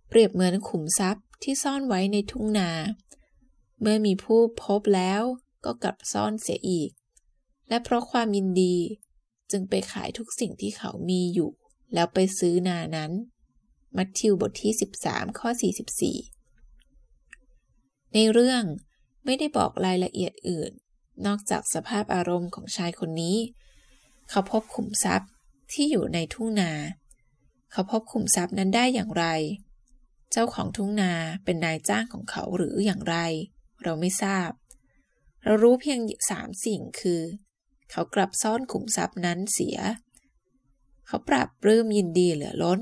[0.10, 2.72] เปรียบเหมือนขุมทรัพย์ที่ซ่อนไว้ในทุ่งนา
[3.80, 5.22] เมื่อมีผู้พบแล้ว
[5.66, 6.92] ก็กลับซ่อนเสียอีก
[7.72, 8.76] และเพราะความยินดี
[9.52, 11.52] จึงไปขายทุกสิ่งที่เขามีอยู่
[11.94, 13.12] แล้วไปซื้อนานั้น
[13.98, 15.50] มัทธิวบทที่ 13 ข้อ
[16.62, 18.64] 44 ในเรื่อง
[19.26, 20.72] ไม่ได้บอกรายละเอียดอื่น
[21.26, 23.38] นอกจากสภาพอารมณ์ของชายคนนี้
[24.30, 25.30] เขาพบขุมทรัพย์
[25.72, 26.72] ที่อยู่ในทุ่งนา
[27.72, 29.26] เขาพบขุมทรัพย์นั้นได้อย่างไร
[30.32, 33.18] เจ้าของทุ่งนาเป็นนายจ้างของเขาหรืออย่างไร
[33.84, 34.50] เราไม่ทราบ
[35.44, 37.22] เรารู้เพียงสามสิ่งคือ
[37.92, 39.78] เขากลับซ่อนขุมทรัพย์นั้นเสีย
[41.08, 42.80] เขาปรับปลื้มยินดีเหลือล้น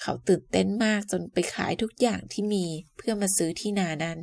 [0.00, 2.64] เขาตื่นเต้นมากจนไปขายทุกอย่างที่มี
[2.96, 4.18] เพื่อมาซื้อที่นานั้น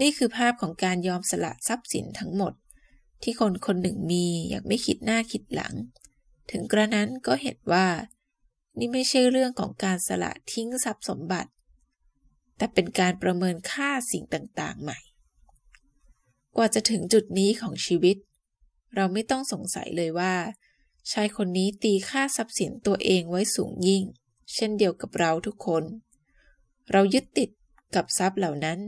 [0.00, 2.52] นี่คือภาพของการยอมสละทรัพย์สินทั้งหมด
[3.22, 5.74] ที่คนคนหนึ่งมีอย่างไม่คิดหน้าคิดหลัง
[6.50, 7.86] ถึงกระนั้นก็เห็นว่า
[8.78, 11.50] นี่ไม่ใช่เรื่องของการสละทิ้งทรัพย์สมบัติ
[12.56, 14.98] แต่เป็นการประเมินค่าสิ่งต่างๆใหม่
[16.56, 18.16] กว่าจะถึงจุดนี้ของชีวิต
[18.96, 20.34] เราไม่ต้องสงสัยเลยว่า
[21.12, 24.04] ชายคนนี้ตีค่าทรัพย์สินตัวเองไว้สูงยิ่ง
[24.54, 25.84] เช่นเดียวกับเราทุกคน
[26.92, 27.50] เรายึดติด
[27.94, 28.80] กับทรัพย์เหล่านั้น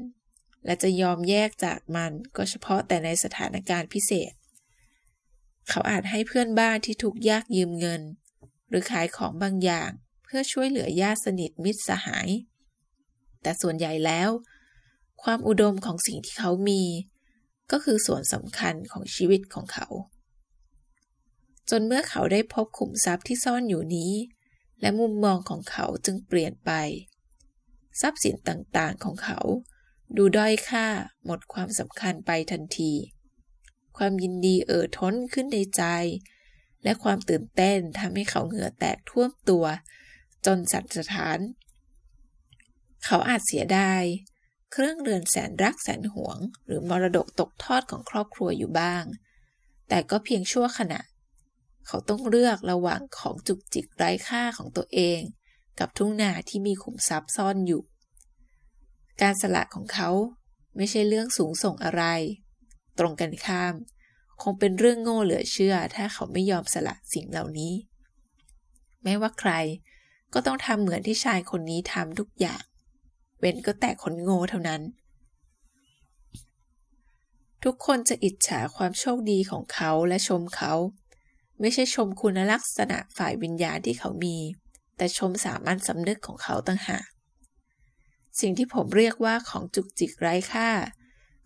[0.65, 4.33] และจะยอมแยกจากมันก็เฉพาะแต่ในสถานการณ์พิเศษ
[5.69, 8.03] เขาอาจให้เพื่อนบ้านที่ถูกยากยืมเงิน
[8.69, 9.91] หรือขายของบางอย่าง
[10.25, 12.29] เพื่อช่วยเหลือญาติสนิทมิตรสหาย
[13.43, 14.31] แต่ส่วนใหญ่แล้ว
[15.23, 16.83] ความอุดมของสิ่งที่เขามี
[17.73, 19.87] ก็คือส่วนสำคัญของชีวิตของเขา
[21.71, 24.13] จนเมื่อเขาได้พบขุมทรัพย์ที่ซ่อนอยู่นี้
[24.81, 26.71] และมุมมองของเขาจึงเปลี่ยนไป
[28.01, 29.41] ทรัพย์สินต่างๆของเขา
[30.17, 30.87] ดูด้อยค่า
[31.25, 32.93] หมดความสำคัญไปทันที
[33.97, 35.83] ความยินดีเอ่อท้นขึ้นในใจ
[36.85, 39.65] และความตื่นเต้นทำให้เขาเหงื่อแตกท่วมตัว
[40.47, 41.39] จนสั่นสะท้าน
[43.05, 44.03] เขาอาจเสียดาย
[44.75, 49.05] เครื่องเรือนแสนรักแสนหวง หรือมรดกตกทอดของครอบครัวอยู่บ้าง
[49.89, 51.01] แต่ก็เพียงชั่วขณะ
[51.87, 55.21] เขาต้องเลือกระหว่างของจุกจิกไร้ค่าของตัวเอง
[55.79, 57.83] กับทุ่งนาที่มีขุมทรัพย์ซ่อนอยู่
[59.23, 60.11] การสละของเขา
[60.77, 62.05] ไม่ใช่เรื่องสูงส่งอะไร
[62.99, 63.75] ตรงกันข้าม
[64.43, 67.73] คงเป็นเรื่องโง่เหลือเชื่อ ถ้าเขาไม่ยอมสละสิ่งเหล่านี้
[69.03, 69.53] แม้ว่าใคร
[70.35, 72.63] ก็ต้องทำเหมือนที่ชายคนนี้ทำทุกอย่าง
[73.43, 74.83] เว้นก็แต่คนโง่เท่านั้น
[77.65, 80.73] ทุกคนจะอิจฉาความโชคดีของเขาและชมเขา
[81.61, 84.37] ไม่ใช่ชมคุณลักษณะฝ่ายวิญญาณที่เขามี
[84.97, 87.07] แต่ชมสามัญสำนึกของเขาต่างหาก
[88.41, 90.71] สิ่งที่ผมเรียกว่าของจุกจิกไร้ค่า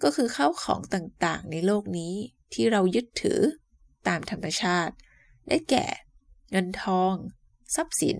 [0.02, 2.14] ก็คือเข้าของต่างๆ ในโลกนี้
[2.52, 3.40] ที่เรายึดถือ
[4.08, 4.94] ตามธรรมชาติ
[5.48, 5.86] ได้แก่
[6.50, 7.14] เงินทอง
[7.74, 8.18] ทรัพย์สิน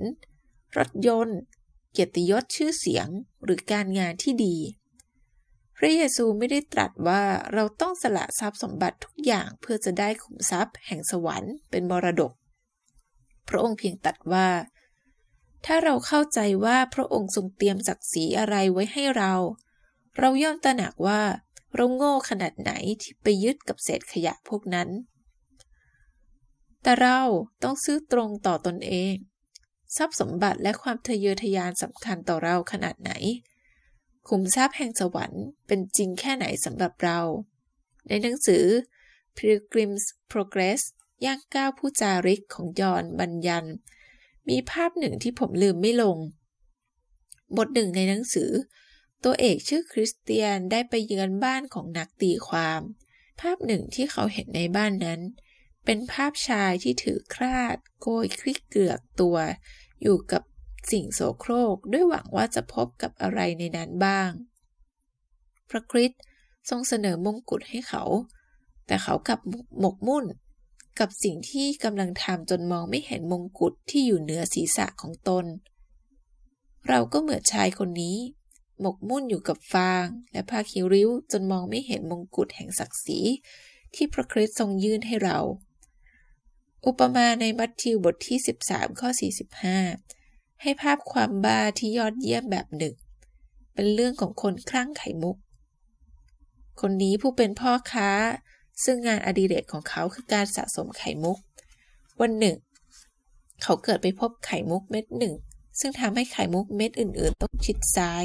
[0.79, 1.41] รถยนต์
[1.96, 3.09] เกียรติยศชื่อเสียง
[3.44, 4.56] หรือการงานที่ดี
[5.76, 7.22] พระเยซูไม่ได้ตรัสว่า
[7.54, 12.32] เราต้องสละทรัพย์สมบัติทุกอย่างเพื่อจะได้ขุมทรัพย์ แห่งสวรรค์เป็นมรดก
[13.48, 14.48] พระองค์เพียงตรัสว่า
[15.66, 19.32] ถ้าเราเข้าใจว่าพระองค์ทรงเตรียมศักดิ์ศรีอะไรไว้ให้เรา
[20.18, 21.20] เราย่อมตระหนักว่า
[21.74, 24.88] เราโง่ขนาดไหนที่ไปยึดกับเศษขยะพวกนั้น
[26.82, 27.20] แต่เรา
[27.62, 29.14] ต้องซื้อตรงต่อตอนเอง
[29.96, 33.12] ทรัพย์สมบัติและความทะเยอทะยานสำคัญต่อเราขนาดไหน
[34.29, 37.20] ขุมทรัพย์แห่งสวรรค์เป็นจริงแค่ไหนสำหรับเรา
[38.09, 38.64] ในหนังสือ
[39.37, 40.81] Pilgrim's Progress
[41.25, 43.64] ย่างก้าวผู้จาริกของยอนบัญญัน
[44.49, 46.18] มีภาพหนึ่งที่ผมลืมไม่ลง
[47.57, 48.51] บทหนึ่งในหนังสือ
[49.25, 52.81] ตัวเอกชื่อคริสเตียนได้ไปเยือนบ้านของนักตีความ
[53.40, 55.20] ภาพหนึ่งที่เขาเห็นในบ้านนั้น
[55.87, 59.37] เป็นภาพชายที่ถือคราด โกยคลิกเกือกตัว
[60.03, 60.42] อยู่กับ
[60.90, 64.31] สิ่งโสโครกด้วยหวังว่าจะพบกับอะไรในนั้นบ้าง
[65.70, 66.22] พระคริสต์
[66.68, 68.05] ทรงเสนอมงกุฎให้เขา
[68.87, 69.40] แต่เขากลับ
[69.81, 70.25] หมกมุ่น
[70.99, 75.44] กับสิ่งที่กำลังทำจนมองไม่เห็นมงกุฎที่อยู่เหนือศีรษะของตน
[76.88, 78.18] เราก็เหมือนชายคนนี้
[78.81, 83.20] หมกมุ่นอยู่กับฟาง และผ้าคิริ้วจนมองไม่เห็นมงกุฎแห่งศักดิ์ศรี
[83.94, 85.38] ที่พระคริสต์ทรงยื่นให้เรา
[86.87, 89.09] อุปมาในมัทธิวบทที่ 13 ข้อ
[89.85, 92.94] 45 ให้ภาพความบ้าที่ยอดเยี่ยมแบบหนึ่ง
[93.75, 95.37] เป็นเรื่องของคนคลั่งไข่มุก
[96.81, 98.11] คนนี้ผู้เป็นพ่อค้า
[98.85, 101.38] ซึ่งงานอดิเรกของเขาคือการสะสมไข่มุก
[102.20, 102.57] วันหนึ่ง
[103.62, 105.35] เขาเกิดไปพบไข่มุกเม็ดหนึ่ง
[105.81, 108.25] ซึ่งทำให้ไข่มุกเม็ดอื่น ๆ ต้องชิดซ้าย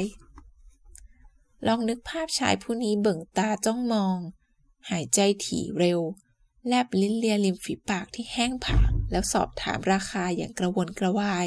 [1.66, 4.18] ลองนึกภาพชายผู้นี้เบิ่งตาจ้องมอง
[4.90, 6.00] หายใจถี่เร็ว
[6.66, 11.46] แลบลิ้นเลียริมฝีปากที่แห้งผากแล้วสอบถามราคาอย่างกระวนกระวาย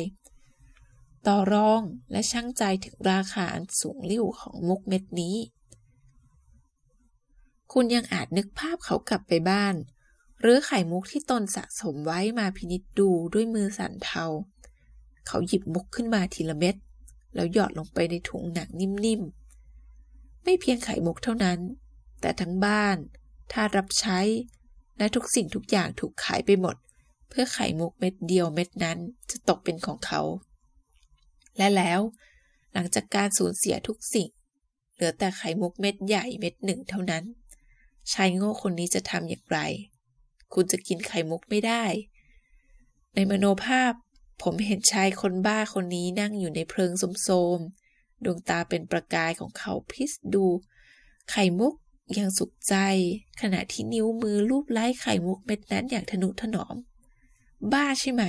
[1.27, 5.37] ต่อรองและช่างใจถึงราคาอันสูงลิ่วของมุกเม็ดนี้
[7.73, 9.75] คุณยังอาจนึกภาพเขากลับไปบ้าน
[10.41, 14.25] หรือไข่มุกที่ตนสะสมไว้มาพินิจดูด้วยมือสั่นเทา
[15.27, 16.75] เขาหยิบมุกขึ้นมาทีละเม็ด
[17.35, 21.59] แล้วหยอดลงไปในถุงหนังนิ่มๆ ไม่เพียงไข่มุกเท่านั้น
[22.21, 22.97] แต่ทั้งบ้าน
[23.51, 24.19] ท่ารับใช้
[24.97, 26.75] และทุกสิ่งทุกอย่างถูกขายไปหมด
[27.29, 28.97] เพื่อไข่มุกเม็ดเดียวเม็ดนั้น
[29.31, 30.21] จะตกเป็นของเขา
[31.57, 31.99] และแล้ว
[32.73, 34.29] หลังจากการสูญเสียทุกสิ่ง
[34.93, 37.23] เหลือแต่ไข่มุกเม็ดใหญ่เม็ดหนึ่งเท่านั้น
[38.11, 39.59] ชายโง่คนนี้จะทำอย่างไร
[40.53, 41.83] คุณจะกินไข่มุกไม่ได้
[43.15, 43.93] ในมโนภาพ
[44.43, 47.59] ผมเห็นชายคนบ้าคนนี้นั่งอยู่ในเพลิงสมโสม
[48.23, 50.45] ดวงตาเป็นประกายของเขาพิสดู
[51.31, 51.73] ไข่มุก
[52.13, 52.75] อยังสุขใจ
[53.41, 56.75] ขณะที่นิ้วมือลูบไล้ไข่มุกเม็ดนั้นอย่างทนุถนอม
[57.71, 58.23] บ้าใช่ไหม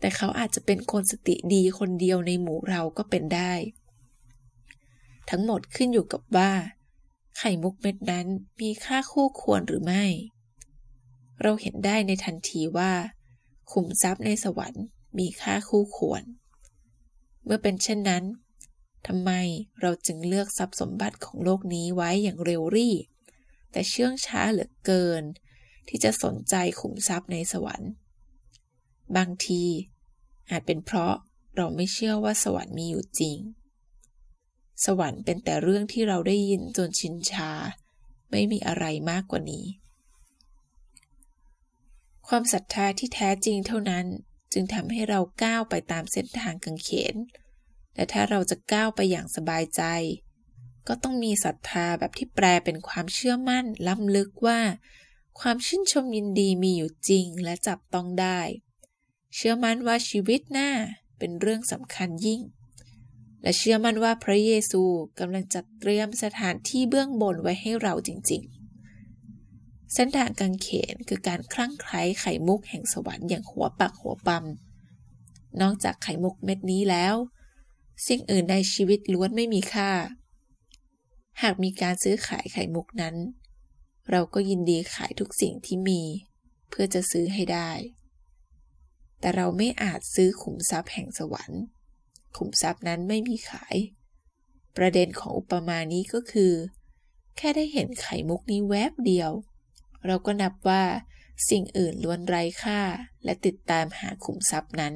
[0.00, 3.52] แต่เขาอาจจะเป็นคนสติดีคนเดียวในหมู่เราก็เป็นได้
[5.30, 6.52] ทั้งหมดขึ้นอยู่กับว่า
[7.38, 8.26] ไข่มุกเม็ดนั้น
[8.60, 10.04] มีค่าคู่ควรหรือไม่
[11.42, 12.92] เราเห็นได้ในทันทีว่า
[13.72, 14.84] ขุมทรัพย์ในสวรรค์
[15.18, 16.22] มีค่าคู่ควร
[17.44, 18.24] เมื่อเป็นเช่นนั้น
[19.06, 19.30] ทำไม
[19.80, 22.94] เราจึงเลือกทรัพย์สมบัติของโลกนี้ไว้อย่างเร็วรี่
[23.72, 25.22] แต่เชื่องช้าเหลือเกิน
[25.88, 27.90] ที่จะสนใจขุมทรัพย์ในสวรรค์
[29.16, 29.64] บางที
[30.50, 31.14] อาจเป็นเพราะ
[31.56, 33.38] เราไม่เชื่อว่าสวรรค์มีอยู่จริง
[34.84, 37.50] สวรรค์เป็นแต่เรื่องที่เราได้ยินจนชินชา
[38.30, 39.66] ไม่มีอะไรมากกว่านี้
[42.28, 44.06] ความศรัทธาที่แท้จริงเท่านั้น
[44.52, 47.14] จึงทำให้เราก้าวไปตามเส้นทางกังเขน
[47.94, 49.82] และถ้าเราจะก้าวไปอย่างสบายใจ
[50.88, 54.60] ก็ต้องมีศรัทธาแบบที่แปลเป็นความเชื่อมั่นล้ำลึกว่า
[55.40, 58.40] ความชื่นชมยินดีมีอยู่จริงและจับต้องได้
[59.34, 60.70] เชื่อมั่นว่าชีวิตหน้า
[61.18, 62.40] เป็นเรื่องสำคัญยิ่ง
[63.42, 64.82] และเชื่อมั่นว่าพระเยซู
[65.18, 68.42] กำลังจัดเตรียมสถานที่เบื้องบนไว้ให้เราจริง
[69.18, 74.44] ๆ เส้นทางกางเขนคือการคลั่งไคล้ไข่มุกแห่งสวรรค์อย่างหัวปักหัวปั๊ม
[75.60, 77.14] นอกจากไข่มุกเม็ดนี้แล้ว
[78.06, 79.90] สิ่งอื่นในชีวิตล้วนไม่มีค่า
[81.42, 83.16] หากมีการซื้อขายไข่มุกนั้น
[84.10, 86.02] เราก็ยินดีขายทุกสิ่งที่มี
[86.68, 87.70] เพื่อจะซื้อให้ได้
[89.20, 91.62] แต่เราไม่อาจซื้อขุมทรัพย์แห่งสวรรค์
[92.36, 93.76] ขุมทรัพย์นั้นไม่มีขาย
[94.76, 96.52] ประเด็นของอุปมานี้ก็คือ
[97.36, 99.30] แค่ได้เห็นไข่มุกนี้แวบเดียว
[100.06, 100.84] เราก็นับว่า
[101.48, 102.80] สิ่งอื่นล้วนไร้ค่า
[103.24, 104.94] และติดตามหาขุมทรัพย์นั้น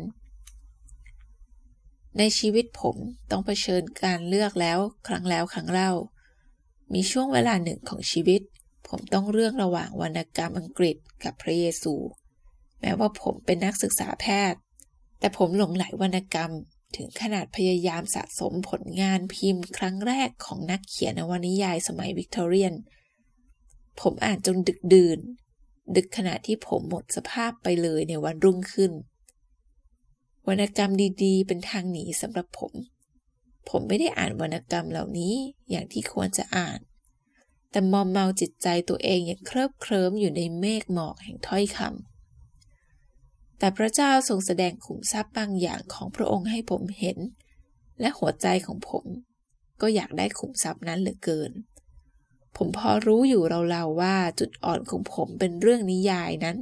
[2.18, 2.96] ในชีวิตผม
[3.30, 5.90] ต้องเผชิญการเลือกแล้วครั้งแล้วครั้งเล่า
[6.92, 8.40] มีช่วงเวลาหนึ่งของชีวิต
[8.88, 11.94] ผมต้องเลือกระหว่างวรรณกรรมอังกฤษกับพระเยซู
[12.80, 14.60] แม้ว่าผมเป็นนักศึกษาแพทย์
[15.18, 16.52] แต่ผมหลงไหลวรรณกรรม
[16.96, 22.74] ถึงขนาดพยายามสะสมผลงานพิมพ์ครั้งแรกของนักเขียนนวนิยายสมัยวิกตอเรียน
[24.00, 25.18] ผมอ่านจนดึกดื่น
[25.96, 28.92] ดึกขณะที่ผมหมดสภาพไปเลยในวันรุ่งขึ้น
[30.48, 30.92] วรรณกรรม
[31.24, 32.72] ดีๆ เป็นทางหนีสำหรับผม
[33.68, 35.34] ผมไม่ได้อ่านวรรณกรรมเหล่านี้
[35.70, 36.78] อย่างที่ควรจะอ่าน
[37.70, 47.18] แต่มอมเมาจิตใจตัวเองอย่างเคลิบเคลิ้มอยู่ในเมฆหมอกแห่งถ้อยคำแต่พระเจ้าทรงแสดงขุมทรัพย์บางอย่างของพระองค์ให้ผมเห็น
[48.00, 49.04] และหัวใจของผม
[49.80, 51.52] ก็อยากได้ขุมทรัพย์นั้นเหลือเกิน
[52.56, 56.56] ผมพอรู้อยู่เราๆว่าจุดอ่อนของผมเป็นเรื่องนิยายนั้น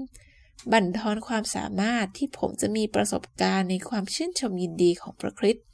[0.71, 5.65] บั่นทอนความสามารถที่ผมจะมีประสบการณ์ในความชื่นชมยินดีของพระคริสต์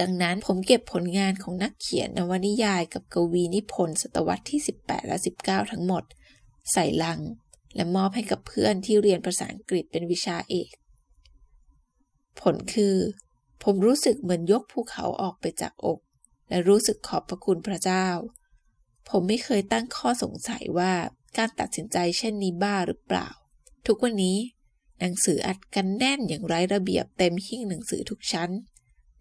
[0.00, 6.04] ดังนั้นผมเก็บผลงานของนักเขียนนวนิยายกับกวีนิพนธ์ศตวรรษที่ 18 และ 19 ทั้งหมด
[6.72, 7.20] ใส่ลัง
[7.76, 10.70] และมอบให้กับเพื่อนที่เรียนภาษาอังกฤษเป็นวิชาเอก
[12.40, 12.96] ผลคือ
[13.64, 16.00] ผมรู้สึกเหมือนยกภูเขาออกไปจากอก
[16.48, 18.06] และรู้สึกขอบพระคุณพระเจ้า
[19.08, 20.92] ผมไม่เคยตั้งข้อสงสัยว่า
[21.36, 23.28] การตัดสินใจเช่นนี้บ้าหรือเปล่า
[23.86, 24.38] ทุกวันนี้
[25.00, 28.50] หนังสืออัดกันแน่นอย่างไร้ระเบียบเต็มหิ้งหนังสือทุกชั้น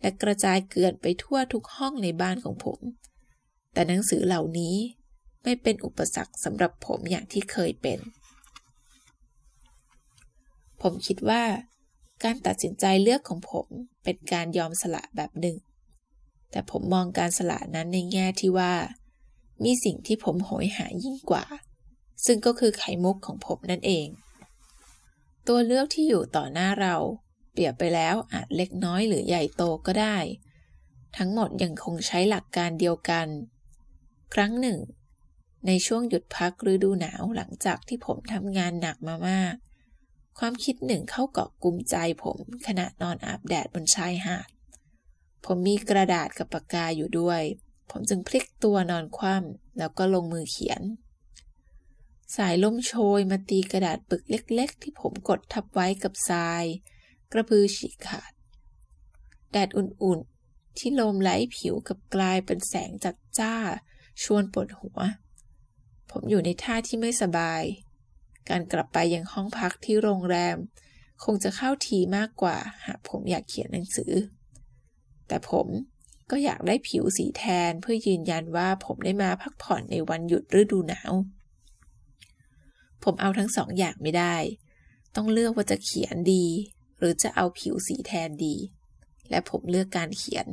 [0.01, 2.79] และกระจายเกลื่อนไปทั่วทุกห้องในบ้านของผม
[3.73, 4.75] แต่หนังสือเหล่านี้
[5.43, 7.99] ไม่เป็นอุปสรรคสำหรับผมอย่างที่เคยเป็น
[10.81, 11.43] ผมคิดว่า
[12.23, 13.65] การตัดสินใจเลือกของผม
[14.03, 15.57] เป็นการยอมสละแบบหนึ่ง
[16.51, 18.73] แต่ผมมองการสละนั้นในแง่ที่ว่า
[19.63, 21.45] มีสิ่งที่ผมโหยหายิ่งกว่า
[22.25, 24.07] ซึ่งก็คือไข่มุกของผมนั่นเอง
[25.49, 26.95] ตัวเลือกที่อยู่ต่อหน้าเรา
[27.51, 30.17] เปรียบไปแล้วอาจเล็กน้อยหรือใหญ่โตก็ได้
[31.17, 33.27] ทั้งหมดยังคงใช้หลักการเดียวกัน
[34.33, 34.79] ครั้งหนึ่ง
[35.67, 39.55] ในช่วงหยุดพักฤดูหนาวหลังจากที่ผมทำงานหนักมามาก
[40.39, 44.49] ความคิดหนึ่งเข้าเกาะกุมใจผมขณะนอนอาบแดดบนชายหาด
[45.45, 47.41] ผมมีกระดาษกับปากกาอยู่ด้วย
[47.91, 50.81] ผมจึงพลิกตัวนอนคว่ำแล้วก็ลงมือเขียน
[52.35, 56.65] สายลมโชยมาตีกระดาษปึกเล็ก ๆ ที่ผมกดทับไว้กับทราย
[57.31, 58.31] กระพือฉีกขาด
[59.51, 63.55] แดดอุ่นๆ ที่ลมไหลผิวกับกลายเป็นแสงจัดจ้า
[64.23, 64.99] ชวนปวดหัว
[66.11, 67.63] ผมอยู่ในท่าที่ไม่สบาย
[68.49, 70.57] การกลับไปยังห้องพักที่โรงแรม
[71.23, 74.13] คงจะเข้าทีมากกว่า หากผมอยากเขียนหนังสือ
[75.27, 75.67] แต่ผม
[76.31, 81.11] ก็อยากได้ผิวสีแทนเพื่อยืนยันว่าผมได้มาพักผ่อนในวันหยุดฤดูหนาว
[83.03, 84.35] ผมเอาทั้งสองอย่างไม่ได้
[85.15, 86.45] ต้องเลือกว่าจะเขียนดี
[86.97, 88.55] หรือจะเอาผิวสีแทนดี
[89.29, 90.47] และผมเลือกการเขียน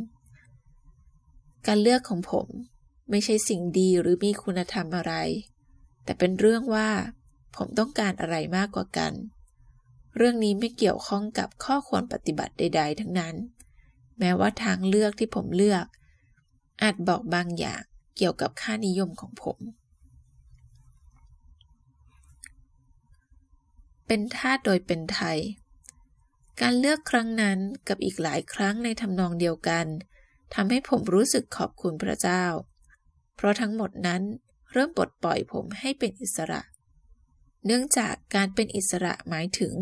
[1.67, 2.47] การเลือกของผม
[3.11, 5.15] ไม่ใช่สิ่งดีหรือมีคุณธรรมอะไร
[6.05, 6.89] แต่เป็นเรื่องว่า
[7.57, 9.13] ผมต้องการอะไรมากกว่ากัน
[10.17, 13.35] เรื่องนี้ไม่เกี่ยวข้องกับข้อควรปฏิบัติใด ๆ ทั้งนั้น
[14.19, 15.87] แม้ว่าทางเลือกที่ผมเลือก
[16.83, 17.83] อาจบอกบางอย่าง
[18.17, 19.59] เกี่ยวกับค่านิยมของผม
[24.07, 25.39] เป็นทาสโดยเป็นไทย
[26.61, 29.87] การเลือกครั้งนั้นกับอีกหลายครั้งในทำนองเดียวกัน
[30.55, 32.45] ทำให้ผมรู้สึกขอบคุณพระเจ้า
[33.37, 34.23] เพราะทั้งหมดนั้น
[34.73, 36.61] เริ่มปลดปล่อยผมให้เป็นอิสระ
[37.67, 39.75] เนื่องจากการเป็นอิสระหมายถึง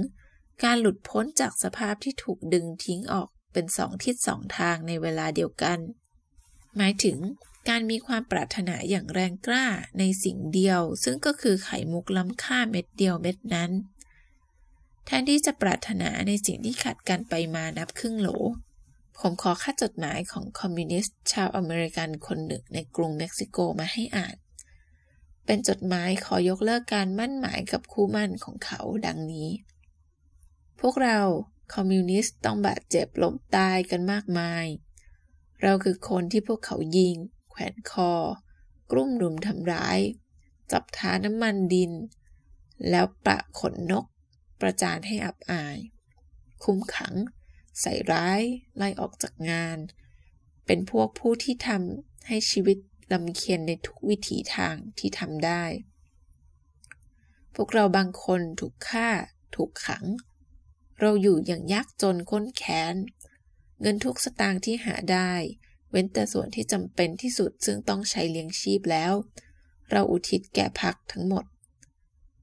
[0.65, 5.79] การหลุดพ้นจากสภาพที่ถูกดึงทิ้งออกเป็นสองทิศสองทางในเวลาเดียวกัน
[6.77, 7.19] หมายถึง
[7.69, 9.67] การมีความปรารถนาอย่างแรงกล้า
[9.99, 13.71] ในสิ่งเดียว ซึ่งก็คือไข่มุกล้ำค่าเม็ดเดียวเม็ดนั้น
[15.07, 18.29] แทนที่จะปรารถนาในสิ่งที่ขัดกันไปมานับครึ่งโหล
[19.19, 24.37] ผมขอคัดจดหมายของคอมมิวนิสต์ชาวอเมริกันคนหนึ่งในกรุงเม็กซิโกมาให้อ่าน
[25.47, 29.51] เป็นจดหมายขอยกเลิกการหมั้นหมายกับคู่หมั้นของเขาดังนี้
[30.81, 31.21] พวกเรา
[31.75, 34.67] คอมมิวนิสต์ต้องบาดเจ็บล้มตายกันมากมาย
[35.63, 37.17] เราคือคนที่พวกเขายิง
[37.51, 38.13] แขวนคอ
[38.91, 39.99] กลุ้มรุมทำร้าย
[40.73, 41.93] จับท้าน้ำมันดิน
[42.91, 44.05] แล้วประขนนก
[44.65, 45.79] ประจานให้อับอาย
[46.65, 47.15] คุมขัง
[47.81, 48.43] ใส่ร้าย
[48.77, 49.79] ไล่ออกจากงาน
[50.67, 52.79] เป็นพวกผู้ที่ทำให้ชีวิต
[53.13, 55.65] ลำเคียนในทุกวิถีทางที่ทำได้
[57.55, 59.09] พวกเราบางคนถูกฆ่า
[59.57, 60.05] ถูกขัง
[61.01, 62.97] เราอยู่อย่างยากจนค้นแค้น
[63.81, 65.33] เงินทุกสตางค์ที่หาได้
[65.91, 69.13] เว้นแต่ส่วนที่จำเป็นที่สุดซึ่งต้องใช้เลี้ยงชีพแล้ว
[69.91, 71.45] เราอุทิศแก่พักทั้งหมด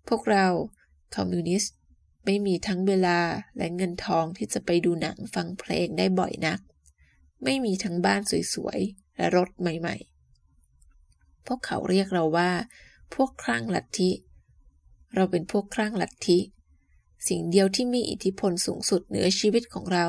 [0.07, 0.47] พวกเรา
[1.15, 1.75] คอมมิวนิสต์
[2.25, 3.19] ไม่มีทั้งเวลา
[3.57, 6.59] และเงินทองที่จะไปดูหนังฟังเพลงได้บ่อยนัก
[7.43, 8.21] ไม่มีทั้งบ้าน
[8.53, 12.51] สวยๆ และรถใหม่ๆ พวกเขาเรียกเราว่า
[13.13, 14.11] พวกคลั่งลัทธิ
[15.15, 16.39] เราเป็นพวกคลั่งลัทธิ
[17.27, 20.07] สิ่งเดียวที่มีอิทธิพลสูงสุดเหนือชีวิตของเรา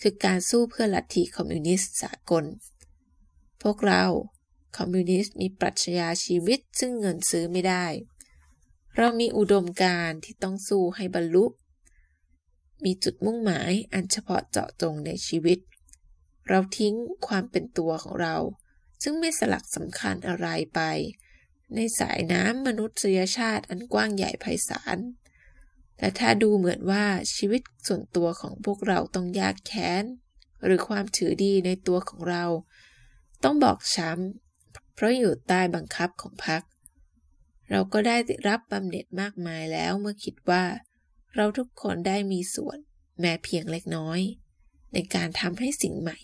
[0.00, 2.44] คือการสู้เพื่อลัทธิคอมมิวนิสต์สากล
[3.62, 4.04] พวกเรา
[4.76, 7.84] คอมมิวนิสต์มีปรัชญาชีวิตซึ่งเงินซื้อไม่ได้
[8.96, 11.44] เรามีอุดมการณ์ที่ต้องสู้ให้บรรลุ
[12.84, 15.58] มีจุดมุ่งหมายอันเฉพาะเจาะจงในชีวิต
[16.48, 16.94] เราทิ้ง
[17.26, 18.36] ความเป็นตัวของเรา
[19.02, 20.80] ซึ่งไม่สลักสำคัญอะไรไป
[21.74, 24.98] ในสายน้ำมนุษยชาติอันกว้างใหญ่ไพศาล
[25.98, 30.04] แต่ถ้าดูเหมือนว่าชีวิตส่วนตัวของพวกเราต้องยากแค้น
[30.64, 32.44] หรือความถือดีในตัวของเรา
[33.44, 36.62] ต้องบอกช้ำเพราะอยู่ใต้บังคับของพรรค
[37.70, 38.16] เราก็ได้
[38.48, 40.64] รับบำเหน็จมากมายแล้วเมื่อคิดว่า
[41.36, 42.78] เราทุกคนได้มีส่วน
[43.20, 44.20] แม้เพียงเล็กน้อย
[44.92, 46.18] ในการทำให้สิ่งใหม่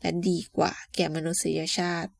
[0.00, 2.12] และดีกว่าแก่มนุษยชาติ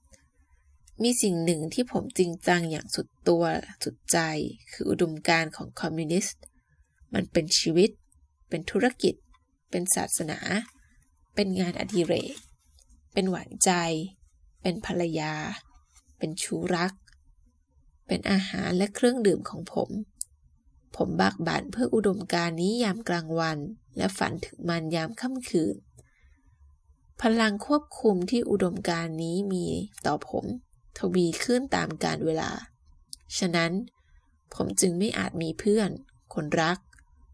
[1.02, 3.44] มีสิ่งหนึ่งที่ผมจริงจังอย่างสุดตัว
[3.84, 4.18] สุดใจ
[4.72, 6.42] คืออุดมการของคอมมิวนิสต์
[7.14, 7.90] มันเป็นชีวิต
[8.48, 9.14] เป็นธุรกิจ
[9.70, 10.38] เป็นศาสนา
[11.34, 12.36] เป็นงานอดิเรก
[13.12, 13.70] เป็นหวานใจ
[14.62, 15.34] เป็นภรรยา
[16.18, 16.92] เป็นชู้รัก
[18.06, 19.90] เป็นอาหารและเครื่องดื่มของผม
[20.96, 23.58] ผมบากบั่นเพื่ออุดมการนี้ยามกลางวัน
[23.96, 25.76] และฝันถึงมันยามค่ำคืน
[27.22, 29.66] พลังควบคุมที่อุดมการนี้มี
[30.06, 30.44] ต่อผม
[30.98, 32.50] ทวีขึ้นตามกาลเวลา
[33.38, 33.72] ฉะนั้น
[34.54, 35.90] ผมจึงไม่อาจมีเพื่อน
[36.34, 36.78] คนรัก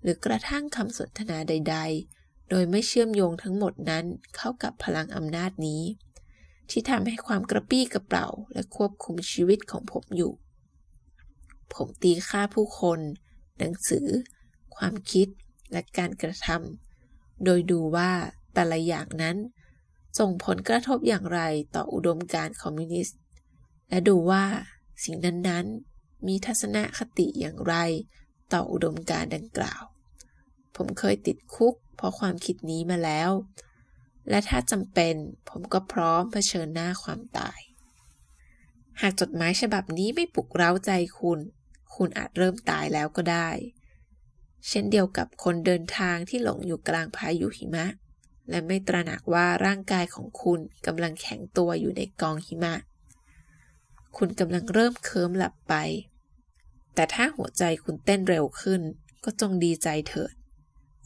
[0.02, 1.76] หรือกระทั่งคำสนทนาใด
[2.12, 4.04] ๆ โดยไม่เชื่อมโยงทั้งหมดนั้น
[4.36, 5.82] เข้ากับพลังอำนาจนี้
[6.70, 10.32] ที่ทำให้ความกระปี้กระเป๋าและควบคุมชีวิตของผมอยู่
[11.74, 13.00] ผมตีค่าผู้คน
[13.58, 14.06] หนังสือ
[14.76, 15.28] ความคิด
[15.72, 18.10] และการกระทำโดยดูว่า
[18.54, 19.36] แต่ละอย่างนั้น
[20.18, 21.40] ส่งผลกระทบอย่างไร
[21.74, 23.18] ต่ออุดมการคอมมิวนิสต์
[23.88, 24.44] และดูว่า
[25.04, 27.74] สิ่งนั้นๆ มีทัศนคติอย่างไร
[28.52, 29.82] ต่ออุดมการดังกล่าว
[30.76, 33.30] ผมเคยติดคุกเพราะความคิดนี้มาแล้ว
[34.28, 35.14] และถ้าจำเป็น
[35.48, 37.60] ผมก็พร้อมเผชิญหน้าความตาย
[39.00, 41.40] หากจดหมายฉบับนี้ไม่ปลุกเร้าใจคุณ
[41.96, 43.48] คุณอาจเริ่มตายแล้วก็ได้
[44.68, 47.86] เช่นเดียวกับคนเดินทางที่หลงอยู่กลางพายุหิมะ
[48.50, 52.74] และไม่ตระหนักว่าร่างกายของคุณกำลังแข็งตัวอยู่ในกองหิมะ
[54.16, 55.74] คุณกำลังเริ่มเคิมหลับไป
[56.94, 58.80] แต่ถ้าหัวใจคุณเต้นเร็วขึ้น
[59.24, 60.34] ก็จงดีใจเถิด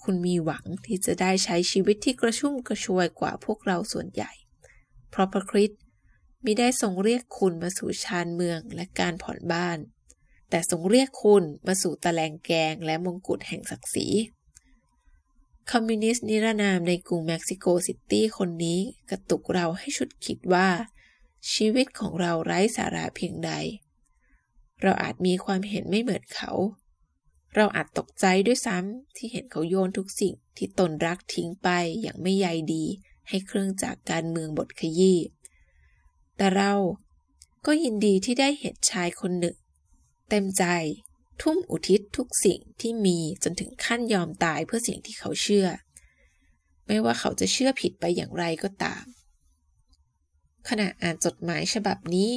[0.03, 4.33] คุณมีหวังที่จะได้ใช้ชีวิตที่กระชุ่มกระชวยกว่าพวกเราส่วนใหญ่
[5.11, 5.81] เพราะพระคริสต์
[6.45, 9.79] มิได้ทรงเรียกคุณมาสู่ชานเมืองและการผ่อนบ้าน
[10.55, 14.07] แต่ทรงเรียกคุณมาสู่ตะแลงแกงและมงกุฎแห่งศักดิ์ศรี
[15.71, 18.79] คอมมิวนิสต์นิรนามในกรุงเม็กซิโกซิตี้คนนี้
[19.11, 20.69] กระตุกเราให้ฉุกคิดว่า
[21.53, 23.53] ชีวิตของเราไร้สาระเพียงใด
[24.83, 26.51] เราอาจมีความเห็นไม่เหมือนเขา
[27.55, 31.69] เราอาจตกใจด้วยซ้ำที่เห็นเขาโยนทุกสิ่งที่ตนรักทิ้งไป
[32.01, 32.85] อย่างไม่ใยดี
[33.29, 35.19] ให้เครื่องจักรการเมืองบดขยี้
[36.37, 36.73] แต่เรา
[37.67, 39.57] ก็ยินดีที่ได้เห็นชายคนหนึ่ง
[40.31, 40.65] เต็มใจ
[41.43, 45.69] ทุ่มอุทิศทุกสิ่งที่มีจนถึงขั้นยอมตายเพื่อสิ่งที่เขาเชื่อ
[46.87, 49.05] ไม่ว่าเขาจะเชื่อผิดไปอย่างไรก็ตาม
[50.69, 52.31] ขณะอ่านจดหมายฉบับนี้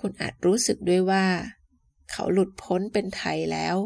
[0.00, 1.26] คุณอาจรู้สึกด้วยว่า
[2.10, 3.76] เขาหลุดพ้นเป็นไทยแล้ว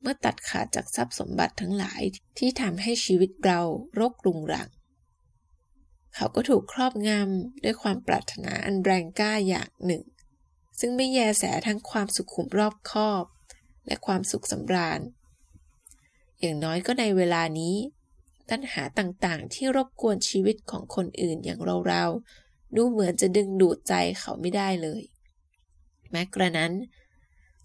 [0.00, 2.02] เมื่อตัดขาดจากทรัพย์สมบัติทั้งหลาย
[2.38, 3.60] ที่ทำให้ชีวิตเรา
[3.98, 4.68] รกรุงรัง
[6.14, 10.02] เขาก็ถูกครอบงำด้วยความปรารถนาอันแรงกล้าอย่างหนึ่ง
[10.78, 13.24] ซึ่งไม่แยแสทั้งความสุขุมรอบคอบ
[13.86, 15.00] และความสุขสำราญ
[16.40, 17.76] อย่างน้อยก็ในเวลานี้
[18.50, 25.02] ปัญหาต่างๆ ที่รบกวนชีวิตของคนอื่นอย่างเราๆ ดูเหมือนจะดึงดูดใจเขาไม่ได้เลย
[26.10, 26.72] แม้กระนั้น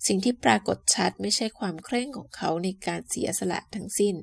[0.06, 4.16] สิ่งที่ปรากฏชัดไม่ใช่ความเคร่งของเขาในการเสียสละทั้งสิ้น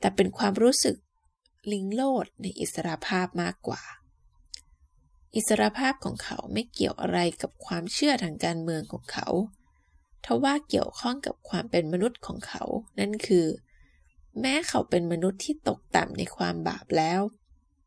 [0.00, 0.96] แต่เป็นความรู้สึก
[1.72, 3.82] ลิงโลดในอิสรภาพมากกว่า
[5.34, 9.28] อิสรภาพของเขาไม่เกี่ยวอะไรกับความเชื่อทางการเมืองของเขา
[10.24, 12.64] ทว่าเกี่ยวข้องกับความเป็นมนุษย์ของเขา
[13.00, 13.46] นั่นคือ
[14.40, 17.20] แม้เขาเป็นมนุษย์ที่ตกต่ำในความบาปแล้ว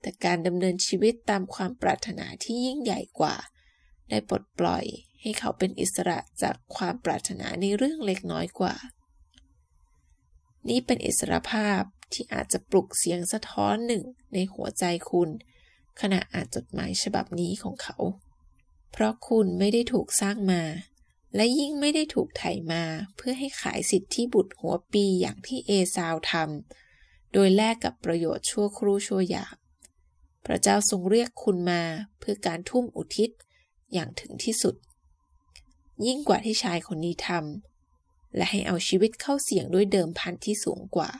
[0.02, 3.36] แต่การดำเนินชีวิตตามความปรารถนาที่ยิ่งใหญ่กว่า
[4.10, 4.86] ได้ปลดปล่อย
[5.22, 8.76] ให้เขาเป็นอิสระจากความปรารถนาในเรื่องเล็กน้อยกว่า
[10.70, 11.82] นี่เป็นอิสรภาพ
[12.14, 15.30] ที่อาจจะปลุกเสียงสะท้อนหนึ่งในหัวใจคุณ
[16.02, 17.98] ขณะอ่านจดหมายฉบับนี้ของเขา
[18.92, 20.62] เพราะคุณไม่ได้ถูกสร้างมา
[21.36, 22.84] และยิ่งไม่ได้ถูกไถ่มา
[23.16, 29.56] เพื่อให้ขายสิทธิที่บุตรหัวปีอย่างที่เอซาวทำโดยแลกกับประโยชน์ชั่วครู่ชั่วยาม
[30.46, 31.82] พระเจ้าทรงเรียกคุณมา
[32.20, 33.30] เพื่อการทุ่มอุทิศ
[33.94, 34.76] อย่างถึงที่สุด
[36.06, 41.12] ยิ่งกว่าที่ชายคนนี้ทำและให้เอาชีวิตเข้าเสี่ยงด้วยเดิมพันที่สูงกว่า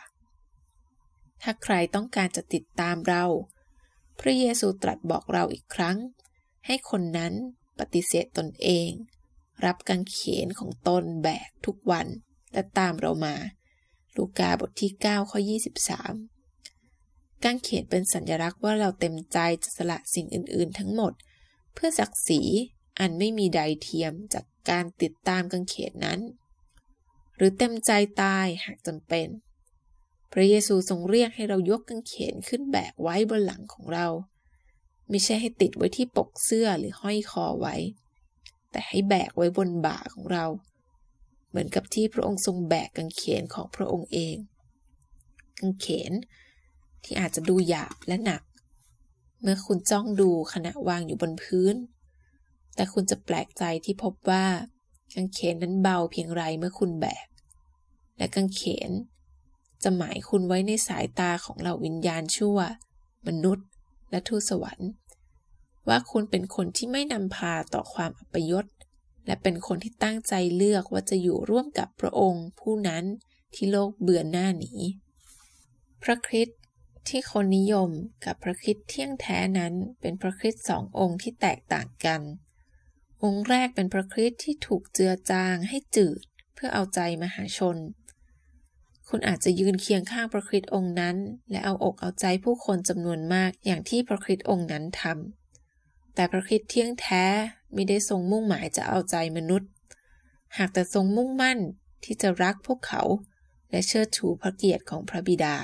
[1.42, 3.26] ถ้าใครต้องการจะติดตามเรา
[4.20, 5.98] พระเยซูตรัสบอกเราอีกครั้ง
[6.66, 7.34] ให้คนนั้น
[7.80, 8.90] ปฏิเสธตนเอง
[9.66, 12.08] รับกางเขนของตนแบกทุกวัน
[12.54, 13.36] และตามเรามา
[14.16, 15.40] ลูกาบทที่ 9 ข้อ
[16.62, 21.14] 23 กางเขนเป็นสัญลักษณ์ว่าเราเต็มใจจะสละสิ่งอื่น ๆ ทั้งหมด
[21.74, 22.42] เพื่อศักดิ์ศรี
[23.00, 26.20] อันไม่มีใดเทียมจากการติดตามกางเขนนั้น
[27.36, 27.92] หรือเต็มใจ
[28.22, 29.28] ตายหากจำเป็น
[30.34, 34.08] พระเยซูทรงเรียกให้เรายกกางเขนขึ้นแบกไว้บนหลังของเรา
[35.10, 37.76] ไม่ใช่ให้ติดไว้ที่ปกเสื้อหรือห้อยคอไว้
[38.72, 40.46] แต่ให้แบกไว้บนบ่าของเรา
[41.50, 44.36] เหมือนกับที่พระองค์ทรงแบกกางเขนของพระองค์เอง
[45.60, 46.12] กางเขน
[47.04, 48.44] ที่อาจจะดูหยาบและหนัก
[49.42, 51.76] เมื่อคุณจ้องดูขณะวางอยู่บนพื้น
[52.76, 54.46] แต่คุณจะแปลกใจที่พบว่า
[55.16, 57.28] กางเขนนั้นเบาเพียงไรเมื่อคุณแบก
[58.18, 58.92] และกางเขน
[59.84, 62.58] จะหมายคุณไว้ในสายตาของเหล่าวิญญาณชั่ว
[63.28, 63.68] มนุษย์
[64.12, 64.90] และทูตสวรรค์
[65.88, 68.66] ว่าคุณเป็นคนที่ไม่นำพาต่อความอัปยศ
[69.26, 73.04] และเป็นคนที่ตั้งใจเลือกว่าจะอยู่ร่วมกับพระองค์ ผู้นั้น
[73.56, 74.72] ที่โลกเบือนหน้าหนี
[76.04, 76.60] พระคริสต์
[77.08, 77.90] ที่คนนิยม
[78.26, 82.22] กับพระคริสต์เที่ยงแท้นั้นเป็นพระคริสต์สององค์ที่แตกต่างกัน
[83.24, 86.22] องค์แรกเป็นพระคริสต์ที่ถูกเจือจางให้จืด
[86.54, 87.78] เพื่อเอาใจมหาชน
[89.10, 91.18] คุณอาจจะยืนเคียงข้างพระคริสต์องค์นั้น
[91.52, 97.26] และเอาอกเอาใจผู้คนจำนวนมากอย่างที่พระคริสต์องค์นั้นทำแต่พระคริสต์เที่ยงแท้
[97.74, 99.70] ไม่ได้ทรงมุ่งหมายจะเอาใจมนุษย์
[100.58, 101.60] หากแต่ทรงมุ่งมั่น
[102.04, 103.02] ที่จะรักพวกเขา
[103.72, 105.56] และเชิดชูพระเกียรติของพระบิดา